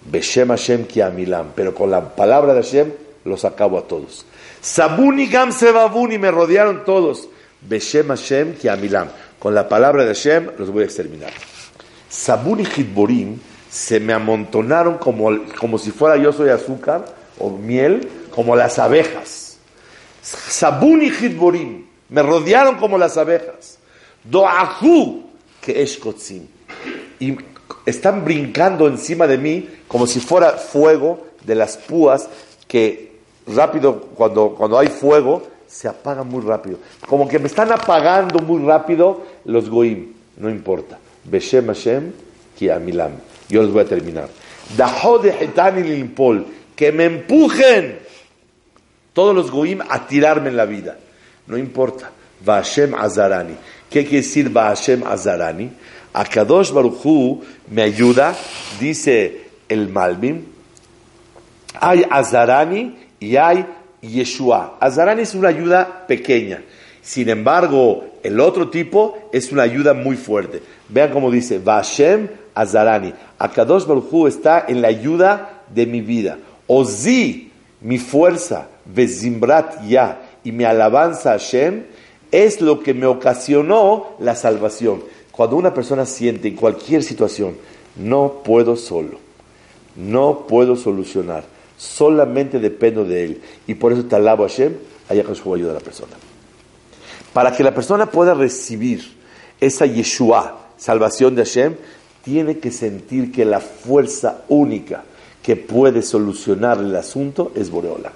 beshem 0.10 0.48
Hashem 0.48 0.86
ki 0.86 1.02
amilam, 1.02 1.52
pero 1.56 1.76
con 1.76 1.92
la 1.92 2.16
palabra 2.16 2.54
de 2.54 2.64
Hashem 2.64 2.92
los 3.26 3.46
acabo 3.46 3.78
a 3.78 3.88
todos. 3.88 4.26
Sabuni 4.62 5.28
gam 5.28 5.52
sebabuni, 5.52 6.18
me 6.18 6.32
rodearon 6.32 6.84
todos, 6.84 7.30
beshem 7.62 8.08
Hashem 8.08 8.56
ki 8.56 8.70
amilam, 8.70 9.10
con 9.38 9.54
la 9.54 9.70
palabra 9.70 10.04
de 10.04 10.16
Hashem 10.16 10.52
los 10.58 10.72
voy 10.72 10.82
a 10.82 10.86
exterminar. 10.86 11.32
Sabuni 12.10 12.66
hitborim, 12.66 13.38
se 13.74 14.00
me 14.00 14.14
amontonaron 14.14 15.00
como, 15.00 15.32
como 15.60 15.80
si 15.80 15.90
fuera 15.90 16.16
yo 16.16 16.32
soy 16.32 16.50
azúcar 16.50 17.06
o 17.40 17.50
miel, 17.50 18.08
como 18.30 18.56
las 18.56 18.78
abejas. 18.78 19.58
Sabuni 20.22 21.10
hitborim, 21.10 21.84
me 22.10 22.22
rodearon 22.22 22.76
como 22.76 23.00
las 23.00 23.18
abejas. 23.18 23.80
Doahu, 24.24 25.24
que 25.60 25.82
es 25.82 26.00
Y 27.20 27.36
están 27.84 28.24
brincando 28.24 28.88
encima 28.88 29.26
de 29.26 29.40
mí 29.40 29.68
como 29.88 30.06
si 30.06 30.20
fuera 30.20 30.52
fuego 30.52 31.26
de 31.44 31.56
las 31.56 31.76
púas 31.76 32.30
que 32.68 33.14
rápido, 33.48 34.02
cuando, 34.14 34.54
cuando 34.56 34.78
hay 34.78 34.88
fuego, 34.90 35.48
se 35.66 35.88
apagan 35.88 36.28
muy 36.28 36.44
rápido. 36.44 36.78
Como 37.08 37.28
que 37.28 37.40
me 37.40 37.48
están 37.48 37.72
apagando 37.72 38.38
muy 38.38 38.64
rápido 38.64 39.24
los 39.46 39.68
goim. 39.68 40.14
No 40.38 40.48
importa. 40.48 41.00
Beshem 41.24 41.66
Hashem, 41.66 42.12
ki 42.56 42.70
amilam. 42.70 43.33
Yo 43.54 43.62
les 43.62 43.72
voy 43.72 43.84
a 43.84 43.86
terminar. 43.86 44.30
Que 46.76 46.92
me 46.92 47.06
empujen 47.06 48.00
todos 49.14 49.36
los 49.36 49.52
goim 49.52 49.80
a 49.88 50.08
tirarme 50.08 50.50
en 50.50 50.58
la 50.58 50.66
vida. 50.66 50.98
No 51.46 51.56
importa. 51.56 52.10
Vashem 52.44 52.96
Azarani. 52.96 53.54
¿Qué 53.92 54.06
quiere 54.06 54.26
decir 54.26 54.50
Vashem 54.50 55.04
Azarani? 55.04 55.70
Akadosh 56.14 56.72
Baruchu 56.72 57.44
me 57.70 57.84
ayuda, 57.84 58.36
dice 58.80 59.42
el 59.70 59.88
Malbim. 59.88 60.46
Hay 61.80 62.04
Azarani 62.10 62.96
y 63.20 63.36
hay 63.36 63.68
Yeshua. 64.02 64.78
Azarani 64.80 65.22
es 65.22 65.36
una 65.36 65.50
ayuda 65.50 66.08
pequeña. 66.08 66.64
Sin 67.04 67.30
embargo, 67.30 68.18
el 68.24 68.40
otro 68.40 68.72
tipo 68.72 69.30
es 69.32 69.52
una 69.52 69.62
ayuda 69.62 69.94
muy 69.94 70.16
fuerte. 70.16 70.64
Vean 70.90 71.12
cómo 71.12 71.30
dice, 71.30 71.60
Vashem 71.60 72.30
Azarani. 72.56 73.14
Akadosh 73.40 73.86
Baruchu 73.86 74.28
está 74.28 74.66
en 74.68 74.82
la 74.82 74.90
ayuda 74.90 75.64
de 75.74 75.86
mi 75.86 76.02
vida. 76.02 76.38
Ozi, 76.68 77.52
mi 77.82 77.98
fuerza, 77.98 78.68
Vezimbrat 78.86 79.84
Ya, 79.88 80.22
y 80.44 80.52
mi 80.52 80.64
alabanza 80.64 81.32
a 81.32 81.40
Hashem, 81.40 81.84
es 82.32 82.62
lo 82.62 82.82
que 82.82 82.94
me 82.94 83.06
ocasionó 83.06 84.16
la 84.20 84.36
salvación. 84.36 85.04
Cuando 85.32 85.56
una 85.56 85.74
persona 85.74 86.06
siente 86.06 86.48
en 86.48 86.56
cualquier 86.56 87.04
situación, 87.04 87.56
no 87.96 88.42
puedo 88.44 88.76
solo, 88.76 89.20
no 89.96 90.46
puedo 90.48 90.76
solucionar, 90.76 91.44
solamente 91.78 92.60
dependo 92.60 93.06
de 93.06 93.26
Él. 93.26 93.42
Y 93.68 93.76
por 93.76 93.94
eso 93.94 94.06
te 94.06 94.16
alabo 94.16 94.44
a 94.44 94.48
Hashem, 94.48 94.74
allá 95.10 95.24
que 95.24 95.32
ayuda 95.32 95.72
a 95.72 95.76
la 95.76 95.80
persona. 95.80 96.14
Para 97.34 97.56
que 97.56 97.64
la 97.64 97.74
persona 97.74 98.08
pueda 98.08 98.34
recibir 98.34 99.16
esa 99.60 99.86
Yeshua, 99.86 100.70
salvación 100.78 101.36
de 101.36 101.46
Hashem, 101.46 101.76
tiene 102.24 102.58
que 102.58 102.72
sentir 102.72 103.32
que 103.32 103.46
la 103.46 103.60
fuerza 103.60 104.44
única 104.48 105.04
que 105.44 105.58
puede 105.58 106.02
solucionar 106.02 106.80
el 106.80 106.96
asunto 106.96 107.52
es 107.56 107.70
Boreola. 107.70 108.14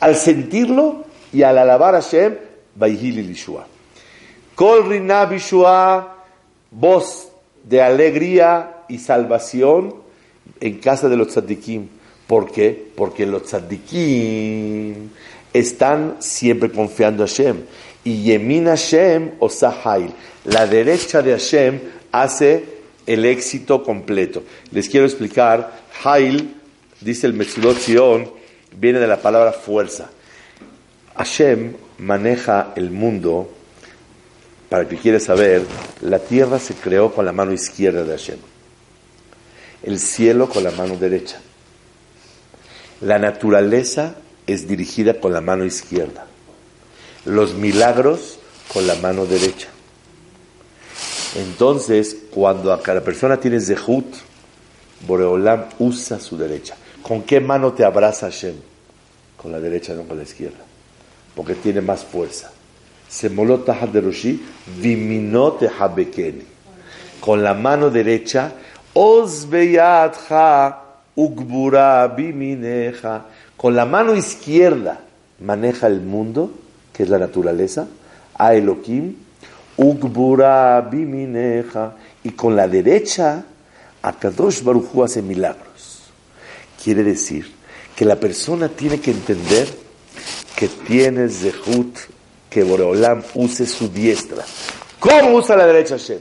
Al 0.00 0.16
sentirlo 0.16 1.04
y 1.32 1.42
al 1.42 1.58
alabar 1.58 1.94
a 1.94 2.02
Hashem, 2.02 2.36
Baihili 2.76 3.22
Lishua. 3.22 3.66
Kol 4.54 4.84
Bishua, 5.28 6.24
voz 6.70 7.28
de 7.64 7.82
alegría 7.82 8.84
y 8.88 8.98
salvación 8.98 9.94
en 10.60 10.78
casa 10.78 11.08
de 11.08 11.16
los 11.16 11.28
tzadikim. 11.28 11.88
¿Por 12.26 12.50
qué? 12.50 12.92
Porque 12.96 13.26
los 13.26 13.42
tzadikim 13.44 15.10
están 15.52 16.16
siempre 16.20 16.70
confiando 16.70 17.24
a 17.24 17.26
Hashem. 17.26 17.62
Y 18.04 18.22
Yemin 18.22 18.66
Hashem 18.66 19.32
o 19.40 19.48
Sahail, 19.48 20.12
la 20.44 20.66
derecha 20.66 21.22
de 21.22 21.32
Hashem 21.32 21.80
hace 22.10 22.81
el 23.06 23.24
éxito 23.24 23.82
completo. 23.82 24.42
Les 24.70 24.88
quiero 24.88 25.06
explicar, 25.06 25.82
Hail, 26.04 26.54
dice 27.00 27.26
el 27.26 27.34
Metzulot 27.34 27.76
Zion, 27.78 28.30
viene 28.76 28.98
de 28.98 29.06
la 29.06 29.20
palabra 29.20 29.52
fuerza. 29.52 30.10
Hashem 31.16 31.74
maneja 31.98 32.72
el 32.76 32.90
mundo, 32.90 33.50
para 34.68 34.88
que 34.88 34.96
quiere 34.96 35.20
saber, 35.20 35.62
la 36.00 36.18
tierra 36.18 36.58
se 36.58 36.74
creó 36.74 37.12
con 37.12 37.24
la 37.24 37.32
mano 37.32 37.52
izquierda 37.52 38.04
de 38.04 38.12
Hashem, 38.12 38.38
el 39.82 39.98
cielo 39.98 40.48
con 40.48 40.64
la 40.64 40.70
mano 40.70 40.96
derecha. 40.96 41.40
La 43.00 43.18
naturaleza 43.18 44.14
es 44.46 44.68
dirigida 44.68 45.20
con 45.20 45.32
la 45.32 45.40
mano 45.40 45.64
izquierda, 45.64 46.26
los 47.24 47.54
milagros 47.54 48.38
con 48.72 48.86
la 48.86 48.94
mano 48.94 49.26
derecha. 49.26 49.68
Entonces, 51.36 52.16
cuando 52.30 52.76
la 52.76 53.00
persona 53.00 53.38
tiene 53.38 53.60
zehut, 53.60 54.06
Boreolam 55.06 55.64
usa 55.78 56.20
su 56.20 56.36
derecha. 56.36 56.76
¿Con 57.02 57.22
qué 57.22 57.40
mano 57.40 57.72
te 57.72 57.84
abraza 57.84 58.26
Hashem? 58.26 58.54
Con 59.36 59.50
la 59.50 59.58
derecha, 59.58 59.94
no 59.94 60.02
con 60.02 60.16
la 60.16 60.22
izquierda 60.22 60.72
porque 61.34 61.54
tiene 61.54 61.80
más 61.80 62.04
fuerza. 62.04 62.50
Con 67.20 67.42
la 67.42 67.54
mano 67.54 67.90
derecha. 67.90 68.52
Con 73.56 73.76
la 73.76 73.86
mano 73.86 74.14
izquierda 74.14 75.00
maneja 75.40 75.86
el 75.86 76.00
mundo, 76.00 76.50
que 76.92 77.02
es 77.02 77.08
la 77.08 77.18
naturaleza, 77.18 77.86
a 78.34 78.54
Elohim, 78.54 79.16
ugbura 79.82 80.80
bimineja. 80.80 81.96
Y 82.24 82.30
con 82.30 82.56
la 82.56 82.68
derecha, 82.68 83.44
a 84.02 84.12
Kadosh 84.12 84.62
Baruchu 84.62 85.04
hace 85.04 85.22
milagros. 85.22 86.02
Quiere 86.82 87.02
decir 87.02 87.52
que 87.94 88.04
la 88.04 88.16
persona 88.16 88.68
tiene 88.68 89.00
que 89.00 89.10
entender 89.10 89.68
que 90.56 90.68
tiene 90.68 91.28
Zehut 91.28 91.96
que 92.48 92.62
Boreolam 92.62 93.22
use 93.34 93.66
su 93.66 93.88
diestra. 93.88 94.44
¿Cómo 94.98 95.36
usa 95.36 95.56
la 95.56 95.66
derecha 95.66 95.96
Hashem? 95.96 96.20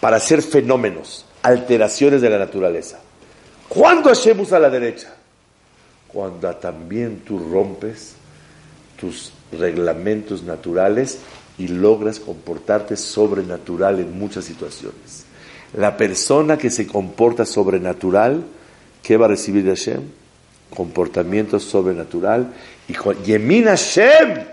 Para 0.00 0.16
hacer 0.16 0.42
fenómenos, 0.42 1.26
alteraciones 1.42 2.20
de 2.20 2.30
la 2.30 2.38
naturaleza. 2.38 3.00
¿Cuándo 3.68 4.08
Hashem 4.08 4.40
usa 4.40 4.58
la 4.58 4.70
derecha? 4.70 5.14
Cuando 6.06 6.54
también 6.56 7.20
tú 7.20 7.38
rompes 7.38 8.14
tus 8.98 9.32
reglamentos 9.52 10.42
naturales 10.42 11.18
y 11.58 11.68
logras 11.68 12.20
comportarte 12.20 12.96
sobrenatural 12.96 14.00
en 14.00 14.18
muchas 14.18 14.44
situaciones. 14.44 15.24
La 15.76 15.96
persona 15.96 16.56
que 16.56 16.70
se 16.70 16.86
comporta 16.86 17.44
sobrenatural, 17.44 18.44
¿qué 19.02 19.16
va 19.16 19.26
a 19.26 19.30
recibir 19.30 19.64
de 19.64 19.70
Hashem? 19.70 20.02
comportamiento 20.74 21.58
sobrenatural 21.58 22.52
y 22.88 22.94
con 22.94 23.22
Yemin 23.24 23.64
Hashem 23.66 24.44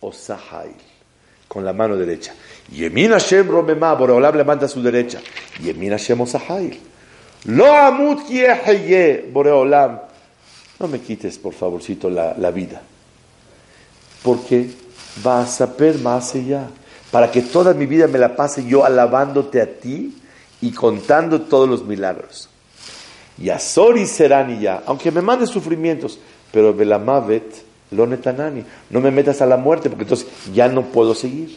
o 0.00 0.12
con 1.48 1.64
la 1.64 1.72
mano 1.72 1.96
derecha. 1.96 2.34
Yemin 2.70 3.10
Hashem 3.12 3.48
Romemá, 3.48 3.94
Boreolam 3.94 4.36
le 4.36 4.44
manda 4.44 4.66
a 4.66 4.68
su 4.68 4.82
derecha. 4.82 5.20
Yemin 5.62 5.90
Hashem 5.92 6.20
o 6.20 6.26
Sahail. 6.26 6.78
Lo 7.46 7.74
amut 7.74 8.28
Boreolam. 9.32 10.00
No 10.78 10.86
me 10.86 11.00
quites, 11.00 11.38
por 11.38 11.54
favorcito, 11.54 12.08
la, 12.10 12.34
la 12.38 12.50
vida. 12.50 12.80
Porque 14.22 14.70
va 15.26 15.42
a 15.42 15.46
saber 15.46 15.98
más 15.98 16.34
allá. 16.34 16.68
Para 17.10 17.30
que 17.30 17.42
toda 17.42 17.74
mi 17.74 17.86
vida 17.86 18.06
me 18.06 18.18
la 18.18 18.36
pase 18.36 18.66
yo 18.66 18.84
alabándote 18.84 19.60
a 19.60 19.66
ti 19.66 20.14
y 20.60 20.72
contando 20.72 21.42
todos 21.42 21.68
los 21.68 21.84
milagros. 21.84 22.48
Y 23.38 23.50
Azori 23.50 24.06
serán 24.06 24.60
ya, 24.60 24.82
aunque 24.86 25.12
me 25.12 25.22
mandes 25.22 25.50
sufrimientos, 25.50 26.18
pero 26.50 26.74
Belamavet 26.74 27.68
lo 27.90 28.06
netanani, 28.06 28.64
no 28.90 29.00
me 29.00 29.10
metas 29.10 29.40
a 29.40 29.46
la 29.46 29.56
muerte, 29.56 29.88
porque 29.88 30.02
entonces 30.04 30.28
ya 30.52 30.68
no 30.68 30.82
puedo 30.82 31.14
seguir. 31.14 31.56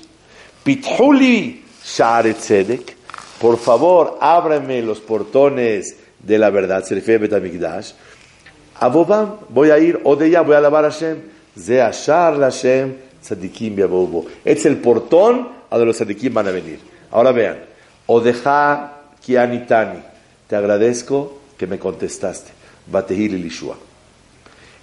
Pithuli 0.63 1.63
Sharet 1.83 2.37
Tzedek, 2.37 2.95
por 3.39 3.57
favor, 3.57 4.17
ábrame 4.21 4.81
los 4.81 4.99
portones 4.99 5.97
de 6.19 6.37
la 6.37 6.49
verdad, 6.51 6.83
se 6.83 6.95
refiere 6.95 7.17
a 7.17 7.21
Betamikdash. 7.21 7.91
Abobam, 8.79 9.37
voy 9.49 9.71
a 9.71 9.79
ir, 9.79 9.99
o 10.03 10.15
de 10.15 10.29
ya 10.29 10.41
voy 10.41 10.55
a 10.55 10.59
alabar 10.59 10.85
a 10.85 10.91
Hashem. 10.91 11.17
Es 14.45 14.65
el 14.65 14.77
portón 14.77 15.49
a 15.69 15.77
donde 15.77 15.85
los 15.85 15.95
Tzadikim 15.95 16.33
van 16.33 16.47
a 16.47 16.51
venir. 16.51 16.79
Ahora 17.11 17.31
vean, 17.31 17.59
Odeja 18.07 18.93
Kianitani, 19.23 19.99
te 20.47 20.55
agradezco 20.55 21.41
que 21.57 21.67
me 21.67 21.77
contestaste. 21.77 22.51
Batehil 22.87 23.41
Lishua. 23.41 23.77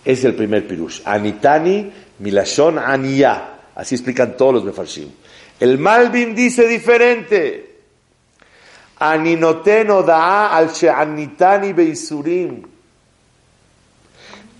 Es 0.04 0.24
el 0.24 0.35
primer 0.35 0.66
pirush. 0.66 1.02
Anitani 1.04 1.92
milashon 2.20 2.78
aniya. 2.78 3.59
Así 3.74 3.94
explican 3.94 4.37
todos 4.37 4.54
los 4.54 4.64
mefarshim. 4.64 5.11
El 5.61 5.78
Malvin 5.78 6.35
dice 6.35 6.66
diferente. 6.66 7.76
Aninoteno 9.00 10.02
da 10.02 10.54
al 10.57 10.70
she'anitani 10.72 11.72
beisurim. 11.72 12.62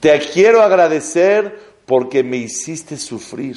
Te 0.01 0.19
quiero 0.21 0.63
agradecer 0.63 1.68
porque 1.89 2.23
me 2.23 2.37
hiciste 2.37 2.99
sufrir. 2.99 3.57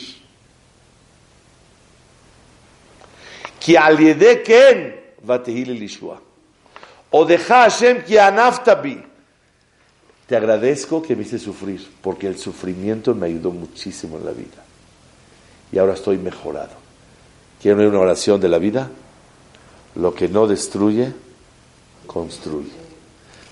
O 7.09 7.25
deja 7.25 7.63
Hashem 7.63 8.05
que 8.05 8.17
anaftabi. 8.17 9.03
Te 10.27 10.37
agradezco 10.37 11.01
que 11.01 11.13
me 11.13 11.23
hice 11.23 11.37
sufrir, 11.39 11.85
porque 12.01 12.25
el 12.27 12.37
sufrimiento 12.37 13.13
me 13.13 13.27
ayudó 13.27 13.51
muchísimo 13.51 14.15
en 14.15 14.25
la 14.25 14.31
vida. 14.31 14.63
Y 15.73 15.77
ahora 15.77 15.95
estoy 15.95 16.17
mejorado. 16.17 16.71
¿Quieren 17.61 17.85
una 17.85 17.99
oración 17.99 18.39
de 18.39 18.47
la 18.47 18.59
vida? 18.59 18.89
Lo 19.95 20.15
que 20.15 20.29
no 20.29 20.47
destruye, 20.47 21.11
construye. 22.07 22.71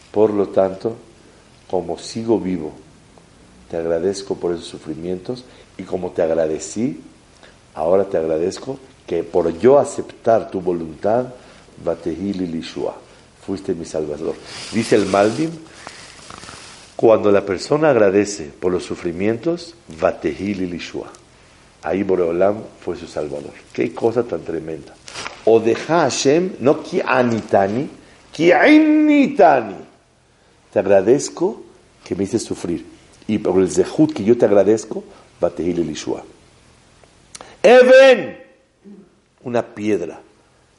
Por 0.09 0.29
lo 0.29 0.47
tanto, 0.47 0.95
como 1.69 1.99
sigo 1.99 2.39
vivo, 2.39 2.73
te 3.69 3.77
agradezco 3.77 4.35
por 4.35 4.53
esos 4.53 4.65
sufrimientos 4.65 5.45
y 5.77 5.83
como 5.83 6.11
te 6.11 6.21
agradecí, 6.21 7.01
ahora 7.73 8.05
te 8.05 8.17
agradezco 8.17 8.79
que 9.05 9.23
por 9.23 9.57
yo 9.59 9.79
aceptar 9.79 10.51
tu 10.51 10.61
voluntad, 10.61 11.25
Batehili 11.83 12.47
Lishua, 12.47 12.95
fuiste 13.45 13.73
mi 13.73 13.85
salvador. 13.85 14.35
Dice 14.73 14.95
el 14.95 15.05
Maldim, 15.05 15.51
cuando 16.95 17.31
la 17.31 17.45
persona 17.45 17.89
agradece 17.91 18.51
por 18.59 18.71
los 18.71 18.83
sufrimientos, 18.83 19.75
Batehili 19.99 20.65
Lishua. 20.65 21.11
Ahí 21.81 22.03
Boreolam 22.03 22.57
fue 22.81 22.97
su 22.97 23.07
salvador. 23.07 23.53
Qué 23.71 23.93
cosa 23.93 24.23
tan 24.23 24.41
tremenda. 24.41 24.93
O 25.45 25.59
deja 25.59 26.01
Hashem, 26.01 26.55
no 26.59 26.83
ki 26.83 27.01
anitani, 27.05 27.89
ki 28.33 28.51
anitani. 28.51 29.75
Te 30.73 30.79
agradezco 30.79 31.63
que 32.03 32.15
me 32.15 32.25
hice 32.25 32.37
sufrir. 32.37 32.85
Y 33.29 33.37
por 33.37 33.61
el 33.61 33.69
zehut 33.69 34.11
que 34.11 34.23
yo 34.23 34.35
te 34.35 34.45
agradezco, 34.45 35.03
Batehili 35.39 35.83
Lishua. 35.83 36.23
Even, 37.61 38.39
una 39.43 39.63
piedra. 39.63 40.19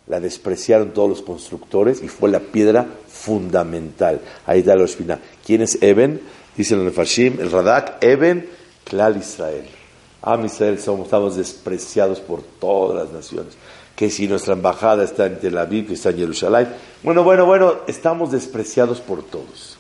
La 0.09 0.19
despreciaron 0.19 0.91
todos 0.91 1.09
los 1.09 1.23
constructores 1.23 2.03
y 2.03 2.09
fue 2.09 2.29
la 2.29 2.41
piedra 2.41 2.89
fundamental. 3.07 4.21
Ahí 4.47 4.59
está 4.59 4.75
los 4.75 4.97
final. 4.97 5.21
¿Quién 5.47 5.63
es 5.63 5.81
Eben? 5.81 6.21
Dicen 6.57 6.81
el 6.81 6.91
Fashim, 6.91 7.39
el 7.39 7.53
Radak, 7.53 8.03
Eben, 8.03 8.49
Klal 8.83 9.17
Israel. 9.19 9.67
Am 10.21 10.45
Israel 10.45 10.81
somos, 10.81 11.05
estamos 11.05 11.37
despreciados 11.37 12.19
por 12.19 12.43
todas 12.43 13.05
las 13.05 13.13
naciones. 13.13 13.55
Que 13.95 14.11
si 14.11 14.27
nuestra 14.27 14.55
embajada 14.55 15.05
está 15.05 15.27
en 15.27 15.39
Tel 15.39 15.57
Aviv, 15.57 15.87
que 15.87 15.95
está 15.95 16.11
en 16.11 16.17
Jerusalén. 16.17 16.67
Bueno, 17.05 17.23
bueno, 17.23 17.47
bueno, 17.47 17.75
estamos 17.87 18.33
despreciados 18.33 19.01
por 19.01 19.23
todos. 19.23 19.77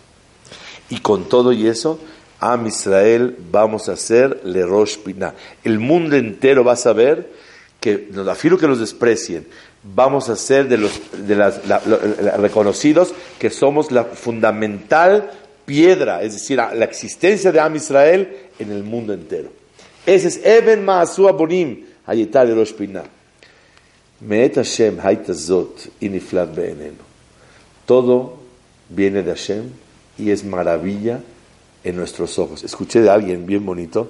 Y 0.89 0.99
con 0.99 1.29
todo 1.29 1.51
y 1.53 1.67
eso, 1.67 1.99
Am 2.41 2.67
Israel 2.67 3.37
vamos 3.51 3.89
a 3.89 3.93
hacer 3.93 4.41
le 4.45 4.65
Rosh 4.65 4.97
Pinah. 4.99 5.35
El 5.63 5.79
mundo 5.79 6.17
entero 6.17 6.65
va 6.65 6.73
a 6.73 6.77
saber 6.77 7.31
que, 7.81 8.09
nos 8.13 8.27
afirmo 8.29 8.59
que 8.59 8.67
los 8.67 8.81
desprecien, 8.81 9.47
vamos 9.83 10.29
a 10.29 10.37
ser 10.37 10.69
de 10.69 10.79
los 10.79 11.01
reconocidos 12.39 13.15
que 13.39 13.51
somos 13.51 13.91
la 13.91 14.05
fundamental 14.05 15.31
piedra, 15.67 16.23
es 16.23 16.33
decir, 16.33 16.57
la, 16.57 16.85
existencia 16.85 17.53
de 17.53 17.61
Am 17.61 17.77
Israel 17.77 18.37
en 18.59 18.73
el 18.73 18.83
mundo 18.83 19.13
entero. 19.13 19.51
Ese 20.07 20.29
es 20.29 20.45
Eben 20.45 20.85
Maasu 20.85 21.29
Abonim, 21.29 21.85
Hayetar 22.07 22.47
de 22.47 22.55
Rosh 22.55 22.73
Pinah. 22.73 23.05
Meet 24.21 24.57
Hashem 24.57 24.99
Haitazot 24.99 25.91
Iniflat 26.01 26.55
Be'enenu. 26.55 27.05
Todo 27.87 28.39
viene 28.89 29.23
de 29.23 29.31
Hashem 29.31 29.71
y 30.19 30.31
es 30.31 30.45
maravilla 30.45 31.21
en 31.85 31.97
nuestros 31.97 32.39
ojos. 32.39 32.65
Escuché 32.65 33.01
de 33.01 33.11
alguien 33.11 33.47
bien 33.47 33.65
bonito 33.65 34.09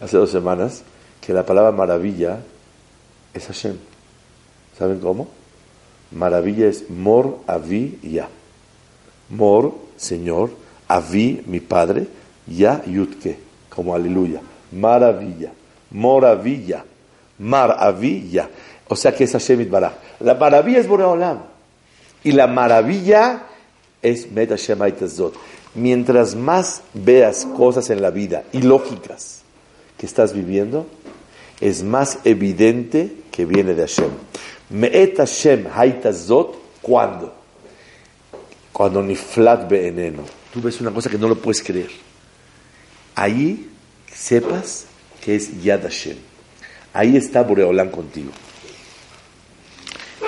hace 0.00 0.16
dos 0.16 0.30
semanas 0.30 0.82
que 1.20 1.32
la 1.32 1.46
palabra 1.46 1.72
maravilla 1.72 2.40
es 3.32 3.46
Hashem. 3.46 3.76
¿Saben 4.78 4.98
cómo? 5.00 5.28
Maravilla 6.10 6.66
es 6.66 6.90
mor, 6.90 7.38
avi, 7.46 7.98
ya. 8.02 8.28
Mor, 9.30 9.74
Señor, 9.96 10.50
avi, 10.88 11.42
mi 11.46 11.60
Padre, 11.60 12.06
ya, 12.46 12.82
yutke, 12.84 13.38
como 13.68 13.94
aleluya. 13.94 14.40
Maravilla, 14.72 15.52
moravilla, 15.90 16.84
maravilla. 17.38 18.48
O 18.88 18.96
sea 18.96 19.14
que 19.14 19.24
es 19.24 19.32
Hashem 19.32 19.70
Baraj. 19.70 19.92
La 20.20 20.34
maravilla 20.34 20.80
es 20.80 20.88
Boreolam. 20.88 21.42
Y 22.24 22.32
la 22.32 22.46
maravilla 22.46 23.44
es 24.02 24.30
Met 24.30 24.50
Hashem 24.50 24.80
Mientras 25.74 26.34
más 26.34 26.82
veas 26.92 27.46
cosas 27.56 27.88
en 27.90 28.02
la 28.02 28.10
vida 28.10 28.44
ilógicas 28.52 29.42
que 29.96 30.06
estás 30.06 30.34
viviendo, 30.34 30.86
es 31.60 31.82
más 31.82 32.18
evidente 32.24 33.12
que 33.30 33.46
viene 33.46 33.74
de 33.74 33.82
Hashem. 33.82 34.10
Me'et 34.70 35.16
Hashem 35.16 35.66
haitazot, 35.72 36.56
¿cuándo? 36.82 37.32
Cuando 38.72 39.02
ni 39.02 39.16
flat 39.16 39.70
eneno. 39.72 40.24
Tú 40.52 40.60
ves 40.60 40.80
una 40.80 40.90
cosa 40.90 41.08
que 41.08 41.18
no 41.18 41.28
lo 41.28 41.36
puedes 41.36 41.62
creer. 41.62 41.90
Ahí 43.14 43.70
sepas 44.12 44.86
que 45.22 45.36
es 45.36 45.62
Yad 45.62 45.82
Hashem. 45.82 46.16
Ahí 46.92 47.16
está 47.16 47.42
Boreolán 47.42 47.90
contigo. 47.90 48.32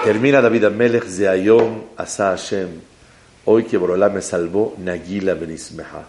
Termina 0.05 0.41
David 0.41 0.65
Amelech 0.65 1.05
Zeayom 1.05 1.83
Asa 1.97 2.31
Hashem. 2.31 2.94
Hoy 3.47 3.65
que 3.65 3.77
Boreolán 3.77 4.15
me 4.15 4.23
salvó, 4.23 4.75
Nagila 4.79 5.35
Benismeha. 5.35 6.07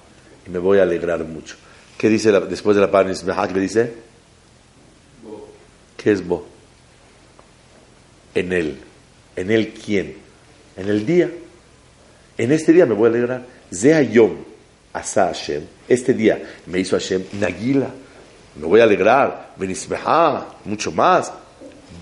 Y 0.48 0.50
me 0.50 0.60
voy 0.60 0.80
a 0.80 0.84
alegrar 0.84 1.24
mucho. 1.26 1.56
¿Qué 1.98 2.10
dice 2.10 2.32
después 2.32 2.76
de 2.76 2.82
la 2.82 2.92
palabra 2.92 3.12
Nismeha? 3.12 3.48
¿Qué 3.48 3.60
dice? 3.60 3.94
¿Qué 5.98 6.12
es 6.12 6.26
Bo? 6.26 6.46
En 8.34 8.54
él. 8.54 8.78
¿En 9.36 9.52
él 9.52 9.74
quién? 9.74 10.16
En 10.78 10.88
el 10.88 11.06
día. 11.06 11.32
En 12.38 12.52
este 12.52 12.74
día 12.74 12.86
me 12.86 12.94
voy 12.94 13.08
a 13.08 13.10
alegrar. 13.10 13.46
Zea 13.74 14.02
Yom 14.02 14.36
Asa 14.94 15.28
Hashem. 15.28 15.64
Este 15.90 16.14
día 16.14 16.42
me 16.68 16.80
hizo 16.80 16.96
Hashem 16.96 17.24
Nagila. 17.40 17.90
Me 18.56 18.66
voy 18.66 18.80
a 18.80 18.84
alegrar. 18.84 19.54
Benismeha. 19.58 20.48
Mucho 20.66 20.92
más. 20.92 21.32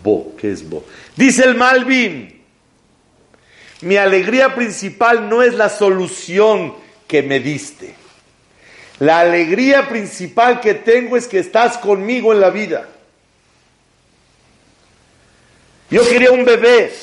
Bo. 0.03 0.35
¿Qué 0.37 0.51
es 0.51 0.67
Bo? 0.67 0.83
Dice 1.15 1.43
el 1.45 1.55
Malvin. 1.55 2.42
Mi 3.83 3.97
alegría 3.97 4.55
principal 4.55 5.29
no 5.29 5.43
es 5.43 5.55
la 5.55 5.67
solución 5.67 6.73
que 7.05 7.21
me 7.21 7.41
diste. 7.41 7.93
La 8.99 9.19
alegría 9.19 9.89
principal 9.89 10.61
que 10.61 10.73
tengo 10.73 11.17
es 11.17 11.27
que 11.27 11.39
estás 11.39 11.77
conmigo 11.77 12.31
en 12.31 12.39
la 12.39 12.49
vida. 12.49 12.87
Yo 15.89 16.07
quería 16.07 16.31
un 16.31 16.45
bebé. 16.45 16.93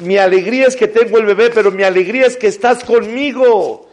Mi 0.00 0.16
alegría 0.16 0.68
es 0.68 0.74
que 0.74 0.88
tengo 0.88 1.18
el 1.18 1.26
bebé, 1.26 1.50
pero 1.50 1.70
mi 1.70 1.82
alegría 1.82 2.26
es 2.26 2.38
que 2.38 2.46
estás 2.46 2.82
conmigo. 2.82 3.90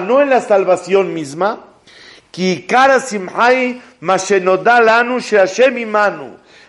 no 0.00 0.20
en 0.20 0.28
la 0.28 0.42
salvación 0.42 1.14
misma, 1.14 1.71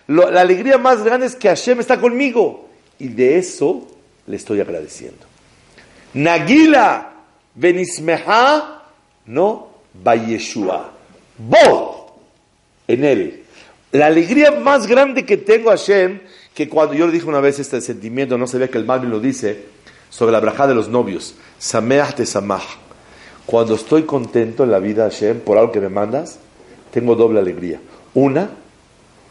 la 0.06 0.40
alegría 0.40 0.78
más 0.78 1.02
grande 1.02 1.26
es 1.26 1.34
que 1.36 1.48
Hashem 1.48 1.80
está 1.80 2.00
conmigo. 2.00 2.68
Y 2.98 3.08
de 3.08 3.38
eso 3.38 3.88
le 4.26 4.36
estoy 4.36 4.60
agradeciendo. 4.60 5.26
Nagila 6.14 7.12
benismeha, 7.54 8.82
no 9.26 9.68
Bayeshua. 9.94 10.92
Bo 11.38 12.20
en 12.86 13.04
él. 13.04 13.44
La 13.92 14.06
alegría 14.06 14.50
más 14.50 14.86
grande 14.86 15.24
que 15.24 15.36
tengo 15.36 15.70
Hashem, 15.70 16.20
que 16.52 16.68
cuando 16.68 16.94
yo 16.94 17.06
le 17.06 17.12
dije 17.12 17.26
una 17.26 17.40
vez 17.40 17.58
este 17.58 17.80
sentimiento, 17.80 18.36
no 18.36 18.46
sabía 18.46 18.68
que 18.68 18.78
el 18.78 18.84
Malvin 18.84 19.10
lo 19.10 19.20
dice, 19.20 19.66
sobre 20.10 20.32
la 20.32 20.40
braja 20.40 20.66
de 20.66 20.74
los 20.74 20.88
novios. 20.88 21.34
Sameach 21.58 22.14
te 22.14 22.26
samach. 22.26 22.83
Cuando 23.46 23.74
estoy 23.74 24.04
contento 24.04 24.64
en 24.64 24.70
la 24.70 24.78
vida, 24.78 25.04
Hashem, 25.04 25.40
por 25.40 25.58
algo 25.58 25.72
que 25.72 25.80
me 25.80 25.88
mandas, 25.88 26.38
tengo 26.90 27.14
doble 27.14 27.40
alegría. 27.40 27.80
Una, 28.14 28.50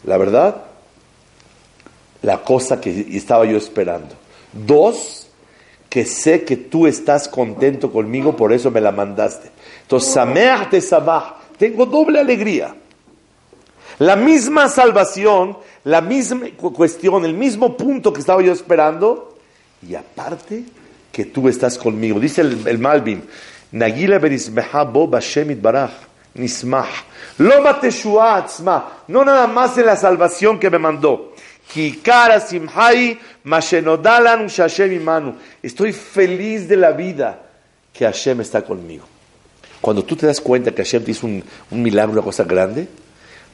la 0.04 0.16
verdad, 0.16 0.64
la 2.22 2.42
cosa 2.42 2.80
que 2.80 3.08
estaba 3.16 3.44
yo 3.44 3.56
esperando. 3.56 4.14
Dos, 4.52 5.28
que 5.88 6.04
sé 6.04 6.44
que 6.44 6.56
tú 6.56 6.86
estás 6.86 7.28
contento 7.28 7.90
conmigo, 7.90 8.36
por 8.36 8.52
eso 8.52 8.70
me 8.70 8.80
la 8.80 8.92
mandaste. 8.92 9.50
Entonces, 9.82 10.12
Sameach 10.12 10.70
de 10.70 10.80
Sabah, 10.80 11.40
tengo 11.58 11.86
doble 11.86 12.20
alegría. 12.20 12.76
La 13.98 14.16
misma 14.16 14.68
salvación 14.68 15.56
la 15.84 16.00
misma 16.00 16.46
cuestión, 16.56 17.24
el 17.24 17.34
mismo 17.34 17.76
punto 17.76 18.12
que 18.12 18.20
estaba 18.20 18.42
yo 18.42 18.52
esperando, 18.52 19.36
y 19.86 19.94
aparte 19.94 20.64
que 21.12 21.26
tú 21.26 21.46
estás 21.48 21.78
conmigo. 21.78 22.18
Dice 22.18 22.40
el, 22.40 22.66
el 22.66 22.78
Malvin, 22.78 23.22
Nagila 23.74 24.20
bo. 24.92 25.10
Loma 27.38 27.80
no 29.08 29.24
nada 29.24 29.46
más 29.48 29.78
en 29.78 29.86
la 29.86 29.96
salvación 29.96 30.60
que 30.60 30.70
me 30.70 30.78
mandó. 30.78 31.32
Kikara 31.72 32.38
simhai 32.38 33.18
mashenodalan 33.42 34.46
shashem 34.46 34.92
imanu. 34.92 35.34
Estoy 35.60 35.92
feliz 35.92 36.68
de 36.68 36.76
la 36.76 36.92
vida 36.92 37.40
que 37.92 38.04
Hashem 38.04 38.40
está 38.42 38.62
conmigo. 38.62 39.06
Cuando 39.80 40.04
tú 40.04 40.14
te 40.14 40.26
das 40.26 40.40
cuenta 40.40 40.70
que 40.70 40.84
Hashem 40.84 41.04
te 41.04 41.10
hizo 41.10 41.26
un 41.26 41.42
milagro, 41.70 42.12
una 42.12 42.22
cosa 42.22 42.44
grande, 42.44 42.86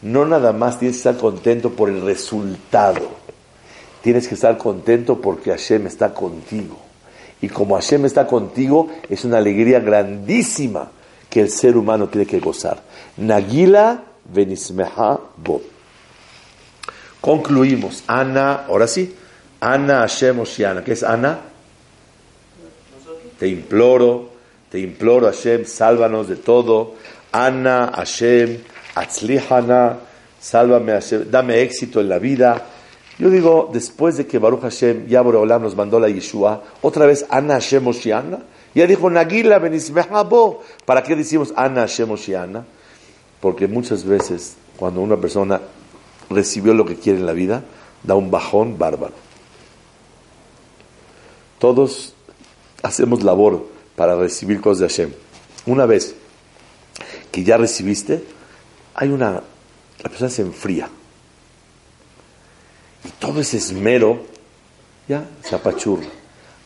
no 0.03 0.27
nada 0.27 0.53
más 0.53 0.79
tienes 0.79 0.97
que 0.97 1.09
estar 1.09 1.17
contento 1.17 1.71
por 1.71 1.89
el 1.89 2.03
resultado. 2.03 3.09
Tienes 4.03 4.29
que 4.29 4.35
estar 4.35 4.59
contento 4.59 5.19
porque 5.19 5.51
Hashem 5.51 5.87
está 5.87 6.13
contigo. 6.13 6.90
Y 7.43 7.49
como 7.49 7.75
Hashem 7.75 8.05
está 8.05 8.27
contigo, 8.27 8.89
es 9.09 9.25
una 9.25 9.39
alegría 9.39 9.81
grandísima 9.81 10.91
que 11.29 11.41
el 11.41 11.51
ser 11.51 11.77
humano 11.77 12.09
tiene 12.09 12.27
que 12.27 12.41
gozar. 12.41 12.83
Nagila 13.17 14.03
venismeha 14.33 15.19
bo. 15.37 15.63
Concluimos. 17.21 18.03
Ana, 18.07 18.67
ahora 18.67 18.87
sí. 18.87 19.15
Ana 19.61 20.01
Hashem 20.01 20.41
Oshiana. 20.41 20.83
¿Qué 20.83 20.93
es 20.93 21.03
Ana? 21.03 21.39
Te 23.39 23.49
imploro, 23.49 24.31
te 24.71 24.79
imploro 24.79 25.27
Hashem, 25.27 25.65
sálvanos 25.65 26.29
de 26.29 26.37
todo. 26.37 26.95
Ana 27.33 27.93
Hashem, 27.95 28.59
Atzlihana, 28.95 29.99
sálvame 30.41 30.93
Hashem, 30.93 31.31
dame 31.31 31.63
éxito 31.63 32.01
en 32.01 32.09
la 32.09 32.19
vida. 32.19 32.63
Yo 33.21 33.29
digo, 33.29 33.69
después 33.71 34.17
de 34.17 34.27
que 34.27 34.39
Baruch 34.39 34.63
Hashem, 34.63 35.07
ya 35.07 35.21
Boreolam 35.21 35.61
nos 35.61 35.77
mandó 35.77 36.01
la 36.01 36.09
Yeshua, 36.09 36.63
otra 36.81 37.05
vez 37.05 37.27
Ana 37.29 37.55
Hashem 37.55 37.87
Oshiana. 37.87 38.39
Ya 38.75 38.87
dijo 38.87 39.11
Nagila 39.11 39.59
Benismehabo. 39.59 40.63
¿Para 40.87 41.03
qué 41.03 41.15
decimos 41.15 41.53
Ana 41.55 41.83
Hashem 41.83 42.11
Oshiana? 42.11 42.65
Porque 43.43 43.69
muchas 43.69 44.05
veces 44.05 44.57
cuando 44.79 45.03
una 45.03 45.19
persona 45.19 45.61
recibió 46.31 46.73
lo 46.73 46.87
que 46.87 46.97
quiere 46.97 47.19
en 47.19 47.27
la 47.27 47.35
vida, 47.35 47.63
da 48.03 48.15
un 48.15 48.31
bajón 48.31 48.79
bárbaro. 48.79 49.13
Todos 51.59 52.15
hacemos 52.83 53.23
labor 53.23 53.67
para 53.97 54.17
recibir 54.17 54.63
cosas 54.63 54.79
de 54.79 54.89
Hashem. 54.89 55.13
Una 55.67 55.85
vez 55.85 56.15
que 57.31 57.45
ya 57.45 57.59
recibiste, 57.59 58.25
hay 58.95 59.11
una, 59.11 59.43
la 60.03 60.09
persona 60.09 60.31
se 60.31 60.41
enfría. 60.41 60.89
Y 63.05 63.09
todo 63.19 63.41
ese 63.41 63.57
esmero, 63.57 64.21
ya, 65.09 65.25
se 65.43 65.55
apachurra. 65.55 66.07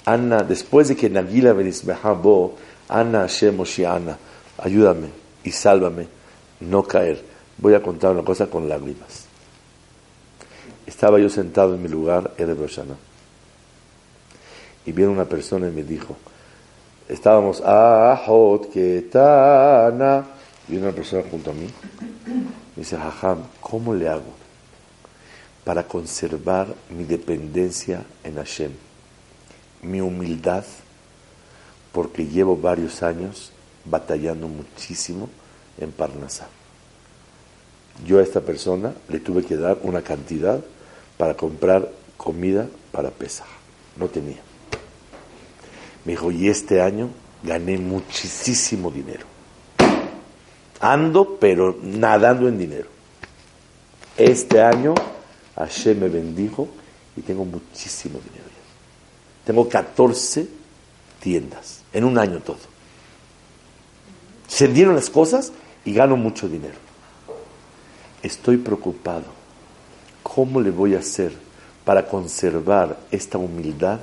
Ana, 0.05 0.43
después 0.43 0.89
de 0.89 0.97
que 0.97 1.09
Nagila 1.09 1.53
Benismehabo, 1.53 2.57
Ana 2.89 3.21
Hashem 3.21 3.59
Ana, 3.87 4.19
ayúdame 4.59 5.09
y 5.43 5.51
sálvame, 5.51 6.09
no 6.61 6.83
caer. 6.83 7.23
Voy 7.59 7.75
a 7.75 7.83
contar 7.83 8.13
una 8.13 8.25
cosa 8.25 8.49
con 8.49 8.69
lágrimas. 8.69 9.27
Estaba 10.87 11.19
yo 11.19 11.31
sentado 11.31 11.75
en 11.75 11.83
mi 11.83 11.89
lugar, 11.89 12.35
Erev 12.37 12.61
Roshana, 12.61 12.97
y 14.85 14.93
viene 14.93 15.11
una 15.11 15.25
persona 15.25 15.69
y 15.69 15.71
me 15.71 15.83
dijo, 15.83 16.15
estábamos, 17.09 17.63
Ahot 17.63 18.71
Ketana, 18.71 20.27
y 20.69 20.77
una 20.77 20.91
persona 20.93 21.23
junto 21.31 21.53
a 21.53 21.55
mí, 21.55 21.67
me 22.27 22.83
dice, 22.83 22.99
Jajam, 22.99 23.39
¿cómo 23.61 23.95
le 23.95 24.09
hago 24.09 24.44
para 25.65 25.89
conservar 25.89 26.75
mi 26.91 27.05
dependencia 27.05 28.05
en 28.23 28.37
Hashem, 28.37 28.73
mi 29.83 30.01
humildad, 30.01 30.65
porque 31.93 32.27
llevo 32.27 32.57
varios 32.57 33.03
años 33.03 33.51
batallando 33.85 34.49
muchísimo 34.49 35.29
en 35.79 35.91
Parnasá. 35.93 36.49
Yo 38.07 38.19
a 38.19 38.23
esta 38.23 38.41
persona 38.41 38.93
le 39.09 39.21
tuve 39.21 39.45
que 39.45 39.57
dar 39.57 39.79
una 39.83 40.03
cantidad 40.03 40.63
para 41.17 41.35
comprar 41.35 41.91
comida 42.17 42.67
para 42.93 43.11
pesar. 43.11 43.47
No 43.97 44.09
tenía. 44.09 44.41
Me 46.05 46.13
dijo, 46.13 46.31
y 46.31 46.49
este 46.49 46.81
año 46.81 47.11
gané 47.43 47.79
muchísimo 47.79 48.91
dinero. 48.91 49.27
Ando, 50.81 51.39
pero 51.39 51.79
nadando 51.83 52.49
en 52.49 52.59
dinero. 52.59 52.89
Este 54.17 54.61
año 54.61 54.95
Hashem 55.57 56.01
me 56.01 56.09
bendijo 56.09 56.69
y 57.17 57.23
tengo 57.23 57.45
muchísimo 57.45 58.19
dinero. 58.19 58.45
Tengo 59.45 59.69
14 59.69 60.49
tiendas, 61.21 61.83
en 61.93 62.05
un 62.05 62.19
año 62.19 62.41
todo. 62.41 62.59
Se 64.49 64.69
dieron 64.69 64.95
las 64.95 65.11
cosas 65.11 65.53
y 65.85 65.93
gano 65.93 66.17
mucho 66.17 66.49
dinero. 66.49 66.77
Estoy 68.23 68.57
preocupado. 68.57 69.25
¿Cómo 70.23 70.61
le 70.61 70.71
voy 70.71 70.95
a 70.95 71.01
hacer 71.01 71.33
para 71.85 72.07
conservar 72.07 72.99
esta 73.11 73.37
humildad 73.37 74.01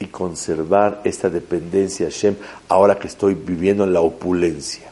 y 0.00 0.06
conservar 0.06 1.02
esta 1.04 1.28
dependencia 1.28 2.06
a 2.06 2.10
Hashem 2.10 2.36
ahora 2.68 2.98
que 2.98 3.08
estoy 3.08 3.34
viviendo 3.34 3.84
en 3.84 3.92
la 3.92 4.00
opulencia? 4.00 4.90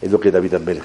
Es 0.00 0.10
lo 0.10 0.20
que 0.20 0.30
David 0.30 0.54
Amelech. 0.54 0.84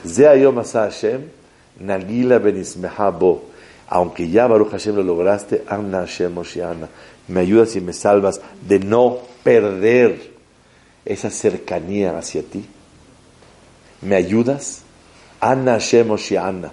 Aunque 3.87 4.29
ya 4.29 4.47
Baruch 4.47 4.71
Hashem 4.71 4.95
lo 4.95 5.03
lograste, 5.03 5.63
Anna 5.67 5.99
Hashem 5.99 6.33
Me 7.27 7.39
ayudas 7.41 7.75
y 7.75 7.81
me 7.81 7.93
salvas 7.93 8.41
de 8.67 8.79
no 8.79 9.19
perder 9.43 10.31
esa 11.05 11.29
cercanía 11.29 12.17
hacia 12.17 12.41
ti. 12.43 12.65
¿Me 14.01 14.15
ayudas? 14.15 14.81
Anna 15.39 15.73
Hashem 15.73 16.09
Oshiana. 16.09 16.71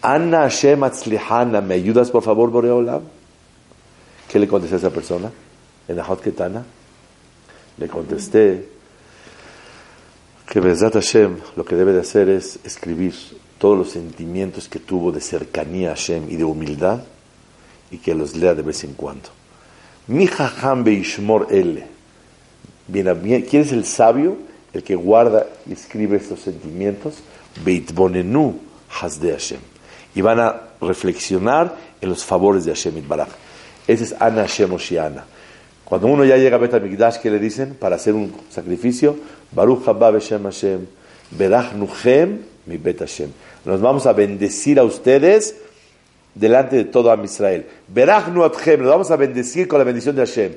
Anna 0.00 0.42
Hashem 0.42 0.82
Atzlihana. 0.84 1.60
¿Me 1.60 1.74
ayudas, 1.74 2.10
por 2.10 2.22
favor, 2.22 2.50
Boreolam? 2.50 3.02
¿Qué 4.28 4.38
le 4.38 4.48
contesté 4.48 4.76
a 4.76 4.78
esa 4.78 4.90
persona? 4.90 5.30
En 5.86 5.96
la 5.96 6.16
Ketana. 6.16 6.64
Le 7.76 7.88
contesté 7.88 8.73
que 10.54 10.60
Bezat 10.60 10.94
Hashem 10.94 11.38
lo 11.56 11.64
que 11.64 11.74
debe 11.74 11.92
de 11.92 11.98
hacer 11.98 12.28
es 12.28 12.60
escribir 12.62 13.12
todos 13.58 13.76
los 13.76 13.90
sentimientos 13.90 14.68
que 14.68 14.78
tuvo 14.78 15.10
de 15.10 15.20
cercanía 15.20 15.90
a 15.90 15.96
Hashem 15.96 16.30
y 16.30 16.36
de 16.36 16.44
humildad 16.44 17.02
y 17.90 17.98
que 17.98 18.14
los 18.14 18.36
lea 18.36 18.54
de 18.54 18.62
vez 18.62 18.84
en 18.84 18.94
cuando. 18.94 19.30
Mi 20.06 20.28
jajam 20.28 20.84
beishmor 20.84 21.48
ele. 21.50 21.88
¿Quién 22.88 23.62
es 23.62 23.72
el 23.72 23.84
sabio? 23.84 24.36
El 24.72 24.84
que 24.84 24.94
guarda 24.94 25.44
y 25.68 25.72
escribe 25.72 26.18
estos 26.18 26.42
sentimientos. 26.42 27.16
Beitbonenu 27.64 28.56
hasde 29.00 29.32
Hashem. 29.32 29.60
Y 30.14 30.20
van 30.20 30.38
a 30.38 30.60
reflexionar 30.80 31.74
en 32.00 32.08
los 32.08 32.24
favores 32.24 32.64
de 32.64 32.72
Hashem 32.72 33.08
Baraj. 33.08 33.30
Ese 33.88 34.04
es 34.04 34.14
Ana 34.20 34.42
Hashem 34.42 34.72
Oshiana. 34.72 35.24
Cuando 35.94 36.08
uno 36.08 36.24
ya 36.24 36.36
llega 36.36 36.56
a 36.56 36.58
Bet 36.58 36.74
HaMikdash, 36.74 37.18
¿qué 37.18 37.30
le 37.30 37.38
dicen? 37.38 37.76
Para 37.76 37.94
hacer 37.94 38.14
un 38.14 38.34
sacrificio, 38.50 39.16
Baruch 39.52 39.86
haba 39.86 40.10
Beshem 40.10 40.42
Hashem, 40.42 40.88
Berach 41.30 41.72
Nuchem 41.74 42.40
mi 42.66 42.78
Bet 42.78 42.98
Hashem. 42.98 43.30
Nos 43.64 43.80
vamos 43.80 44.04
a 44.06 44.12
bendecir 44.12 44.80
a 44.80 44.82
ustedes 44.82 45.54
delante 46.34 46.74
de 46.74 46.84
todo 46.86 47.12
Am 47.12 47.22
Israel. 47.22 47.66
Berach 47.86 48.26
Nuatchem, 48.26 48.80
nos 48.80 48.88
vamos 48.90 49.12
a 49.12 49.16
bendecir 49.16 49.68
con 49.68 49.78
la 49.78 49.84
bendición 49.84 50.16
de 50.16 50.26
Hashem. 50.26 50.52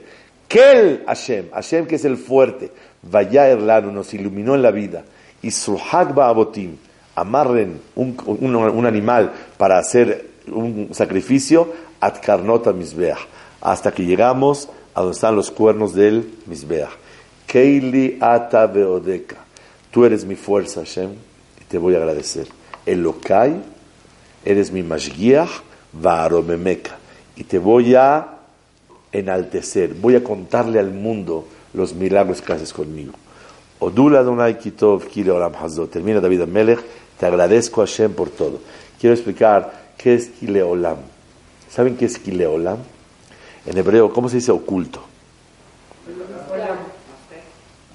Kel 0.47 1.03
Hashem, 1.05 1.51
Hashem 1.51 1.85
que 1.85 1.97
es 1.97 2.05
el 2.05 2.17
fuerte, 2.17 2.71
Vaya 3.03 3.47
Erlanu, 3.47 3.91
nos 3.91 4.11
iluminó 4.15 4.55
en 4.55 4.63
la 4.63 4.71
vida. 4.71 5.03
Y 5.43 5.51
Sulhak 5.51 6.15
Ba'abotim, 6.15 6.77
amarren 7.13 7.79
un, 7.95 8.17
un, 8.25 8.55
un, 8.55 8.85
animal 8.87 9.31
para 9.55 9.77
hacer 9.77 10.31
un 10.47 10.89
sacrificio, 10.93 11.71
Atkarnota 11.99 12.73
Misbeach, 12.73 13.19
hasta 13.61 13.91
que 13.91 14.03
llegamos 14.03 14.69
a 14.97 15.01
donde 15.01 15.13
están 15.13 15.35
los 15.35 15.51
cuernos 15.51 15.93
del 15.93 16.27
Misbeach. 16.47 16.89
Keili 17.45 18.17
ata 18.19 18.65
beodeka. 18.65 19.35
Tú 19.91 20.05
eres 20.05 20.25
mi 20.25 20.35
fuerza, 20.35 20.79
Hashem, 20.79 21.11
y 21.61 21.65
te 21.65 21.77
voy 21.77 21.93
a 21.93 21.99
agradecer. 21.99 22.47
Elokai, 22.83 23.61
eres 24.43 24.71
mi 24.71 24.81
mashgiach, 24.81 25.51
varomemeka. 25.93 26.97
Y 27.35 27.43
te 27.43 27.59
voy 27.59 27.93
a 27.93 28.39
enaltecer, 29.11 29.93
voy 29.93 30.15
a 30.15 30.23
contarle 30.23 30.79
al 30.79 30.89
mundo 30.89 31.47
los 31.75 31.93
milagros 31.93 32.41
que 32.41 32.53
haces 32.53 32.73
conmigo. 32.73 33.13
Odula 33.77 34.21
Adonai 34.21 34.57
Kitov 34.57 35.05
Kile 35.05 35.29
Olam 35.29 35.53
Hazot. 35.53 35.91
Termina 35.91 36.19
David 36.19 36.41
Amelech, 36.41 36.79
te 37.19 37.27
agradezco 37.27 37.83
a 37.83 37.85
Hashem 37.85 38.13
por 38.13 38.31
todo. 38.31 38.61
Quiero 38.99 39.13
explicar 39.13 39.91
qué 39.95 40.15
es 40.15 40.29
Kile 40.29 40.63
Olam. 40.63 40.97
¿Saben 41.69 41.95
qué 41.95 42.05
es 42.05 42.17
Kile 42.17 42.47
Olam? 42.47 42.79
En 43.67 43.77
hebreo, 43.77 44.13
¿cómo 44.13 44.29
se 44.29 44.37
dice 44.37 44.51
oculto? 44.51 45.01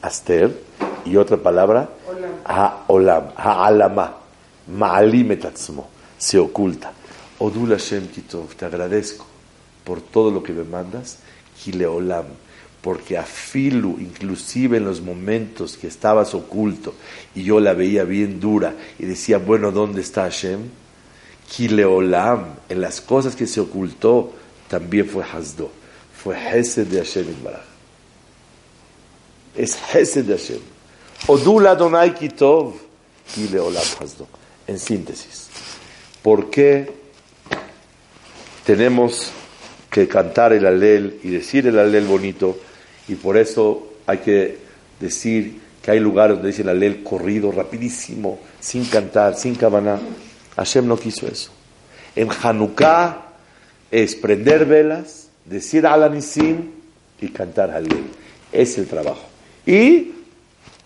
Aster. 0.02 0.54
Y 1.06 1.16
otra 1.16 1.38
palabra, 1.38 1.88
ha-olam, 2.44 3.30
ha-alama. 3.34 4.16
Ma'alim 4.68 5.36
se 6.18 6.38
oculta. 6.38 6.92
Odul 7.38 7.70
Hashem 7.70 8.06
Kitov, 8.08 8.54
te 8.54 8.66
agradezco 8.66 9.26
por 9.82 10.00
todo 10.00 10.30
lo 10.30 10.42
que 10.42 10.52
me 10.52 10.62
mandas, 10.62 11.18
Kileolam, 11.58 12.26
porque 12.80 13.18
afilu, 13.18 13.96
inclusive 13.98 14.76
en 14.76 14.84
los 14.84 15.00
momentos 15.00 15.76
que 15.76 15.88
estabas 15.88 16.34
oculto 16.34 16.94
y 17.34 17.42
yo 17.42 17.58
la 17.58 17.72
veía 17.72 18.04
bien 18.04 18.38
dura 18.38 18.74
y 18.98 19.06
decía, 19.06 19.38
bueno, 19.38 19.72
¿dónde 19.72 20.02
está 20.02 20.22
Hashem? 20.22 20.60
Kileolam, 21.50 22.44
en 22.68 22.80
las 22.80 23.00
cosas 23.00 23.34
que 23.34 23.48
se 23.48 23.60
ocultó, 23.60 24.32
también 24.72 25.06
fue 25.06 25.22
Hasdo, 25.22 25.70
fue 26.24 26.34
Hesed 26.34 26.86
de 26.86 26.96
Hashem 26.96 27.26
Baraj. 27.44 27.60
Es 29.54 29.78
Hesed 29.92 30.24
de 30.24 30.38
Hashem. 30.38 30.60
Odul 31.26 31.66
Adonai 31.66 32.14
Kitov, 32.14 32.72
Kileolam 33.34 33.84
Hasdo. 34.00 34.26
En 34.66 34.78
síntesis, 34.78 35.48
¿por 36.22 36.48
qué 36.48 36.90
tenemos 38.64 39.30
que 39.90 40.08
cantar 40.08 40.54
el 40.54 40.64
alel 40.64 41.20
y 41.22 41.28
decir 41.28 41.66
el 41.66 41.78
alel 41.78 42.06
bonito? 42.06 42.56
Y 43.08 43.16
por 43.16 43.36
eso 43.36 43.92
hay 44.06 44.18
que 44.18 44.56
decir 44.98 45.60
que 45.82 45.90
hay 45.90 46.00
lugares 46.00 46.36
donde 46.36 46.48
dice 46.48 46.62
el 46.62 46.70
alel 46.70 47.02
corrido, 47.02 47.52
rapidísimo, 47.52 48.38
sin 48.58 48.86
cantar, 48.86 49.36
sin 49.36 49.54
cabana. 49.54 50.00
Hashem 50.56 50.88
no 50.88 50.96
quiso 50.96 51.26
eso. 51.26 51.50
En 52.16 52.30
Hanukkah 52.30 53.31
es 53.92 54.16
prender 54.16 54.64
velas, 54.64 55.28
decir 55.44 55.86
alanisim 55.86 56.70
y 57.20 57.28
cantar 57.28 57.70
alel. 57.70 58.06
Es 58.50 58.78
el 58.78 58.88
trabajo. 58.88 59.22
Y 59.66 60.12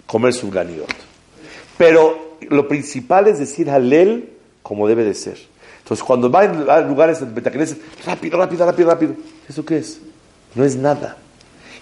comer 0.06 0.34
su 0.34 0.50
ganiot. 0.50 0.92
Pero 1.78 2.36
lo 2.50 2.68
principal 2.68 3.28
es 3.28 3.38
decir 3.38 3.70
halel 3.70 4.30
como 4.62 4.88
debe 4.88 5.04
de 5.04 5.14
ser. 5.14 5.38
Entonces, 5.78 6.04
cuando 6.04 6.28
va 6.28 6.40
a 6.40 6.80
lugares 6.80 7.20
de 7.20 7.76
rápido, 8.04 8.38
rápido, 8.38 8.66
rápido, 8.66 8.90
rápido. 8.90 9.14
¿Eso 9.48 9.64
qué 9.64 9.78
es? 9.78 10.00
No 10.56 10.64
es 10.64 10.74
nada. 10.74 11.16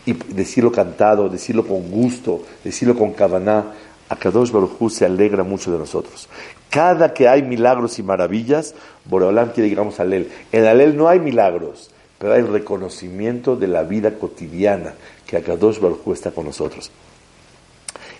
Y 0.05 0.12
decirlo 0.12 0.70
cantado, 0.70 1.31
decirlo 1.31 1.66
con 1.66 1.91
gusto, 1.91 2.45
decirlo 2.62 2.95
con 2.95 3.14
kavaná, 3.14 3.72
Akadosh 4.11 4.51
Baruj 4.51 4.91
se 4.91 5.07
alegra 5.07 5.43
mucho 5.43 5.72
de 5.72 5.79
nosotros. 5.79 6.29
Cada 6.75 7.14
que 7.14 7.29
hay 7.29 7.45
milagros 7.45 8.01
y 8.01 8.03
maravillas, 8.03 8.75
Boreolam 9.05 9.51
quiere 9.53 9.68
que 9.68 9.77
digamos 9.77 10.01
Alel. 10.01 10.33
En 10.51 10.64
Alel 10.64 10.97
no 10.97 11.09
hay 11.09 11.20
milagros, 11.20 11.93
pero 12.18 12.33
hay 12.33 12.43
reconocimiento 12.43 13.55
de 13.55 13.68
la 13.68 13.85
vida 13.85 14.18
cotidiana, 14.18 14.95
que 15.25 15.37
Akadosh 15.37 15.79
Baruj 15.79 16.12
está 16.12 16.33
con 16.33 16.47
nosotros. 16.47 16.91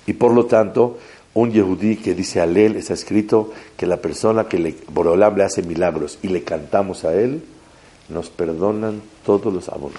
Y 0.07 0.12
por 0.12 0.32
lo 0.32 0.46
tanto, 0.46 0.98
un 1.34 1.50
yehudí 1.50 1.96
que 1.96 2.14
dice 2.14 2.40
Alel, 2.40 2.76
está 2.76 2.94
escrito 2.94 3.50
que 3.76 3.88
la 3.88 3.96
persona 3.96 4.44
que 4.44 4.61
le, 4.61 4.76
Boreolam 4.88 5.36
le 5.36 5.42
hace 5.42 5.64
milagros 5.64 6.20
y 6.22 6.28
le 6.28 6.44
cantamos 6.44 7.05
a 7.05 7.12
él, 7.12 7.42
nos 8.09 8.30
perdonan 8.30 9.02
todos 9.26 9.52
los 9.52 9.68
abonos. 9.68 9.98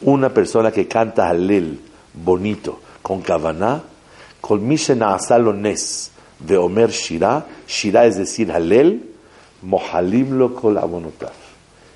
Una 0.00 0.30
persona 0.30 0.72
que 0.72 0.88
canta 0.88 1.28
Alel 1.28 1.80
bonito, 2.14 2.80
con 3.02 3.20
Kavaná, 3.20 3.82
con 4.40 4.66
Mishena 4.66 5.14
Asalones 5.14 6.12
de 6.38 6.56
Omer 6.56 6.90
Shira, 6.90 7.46
Shira 7.66 8.06
es 8.06 8.16
decir 8.16 8.52
Alel, 8.52 9.10
Mohalimlo 9.62 10.54
kol 10.54 10.76
abonotav. 10.78 11.32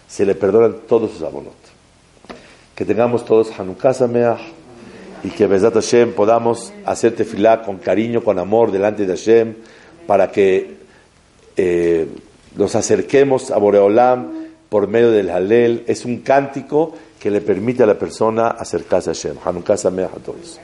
Se 0.08 0.24
le 0.24 0.34
perdonan 0.34 0.76
todos 0.88 1.12
sus 1.12 1.22
abonot. 1.22 1.52
Que 2.74 2.84
tengamos 2.84 3.24
todos 3.24 3.50
Hanukkah 3.58 3.92
Sameach 3.92 4.40
y 5.22 5.28
que 5.30 5.46
Bezat 5.46 5.74
Hashem 5.74 6.12
podamos 6.12 6.72
hacer 6.86 7.14
tefilá 7.14 7.62
con 7.62 7.78
cariño, 7.78 8.22
con 8.22 8.38
amor 8.38 8.70
delante 8.70 9.04
de 9.04 9.16
Hashem, 9.16 9.54
para 10.06 10.30
que 10.30 10.78
eh, 11.56 12.06
nos 12.56 12.74
acerquemos 12.74 13.50
a 13.50 13.58
Boreolam 13.58 14.46
por 14.68 14.88
medio 14.88 15.10
del 15.10 15.28
Halel. 15.28 15.84
Es 15.86 16.04
un 16.04 16.18
cántico 16.18 16.94
que 17.20 17.30
le 17.30 17.40
permite 17.40 17.82
a 17.82 17.86
la 17.86 17.98
persona 17.98 18.48
acercarse 18.48 19.10
a 19.10 19.12
Hashem. 19.12 19.36
Hanukkah 19.44 19.76
Sameach 19.76 20.14
a 20.14 20.20
todos. 20.20 20.58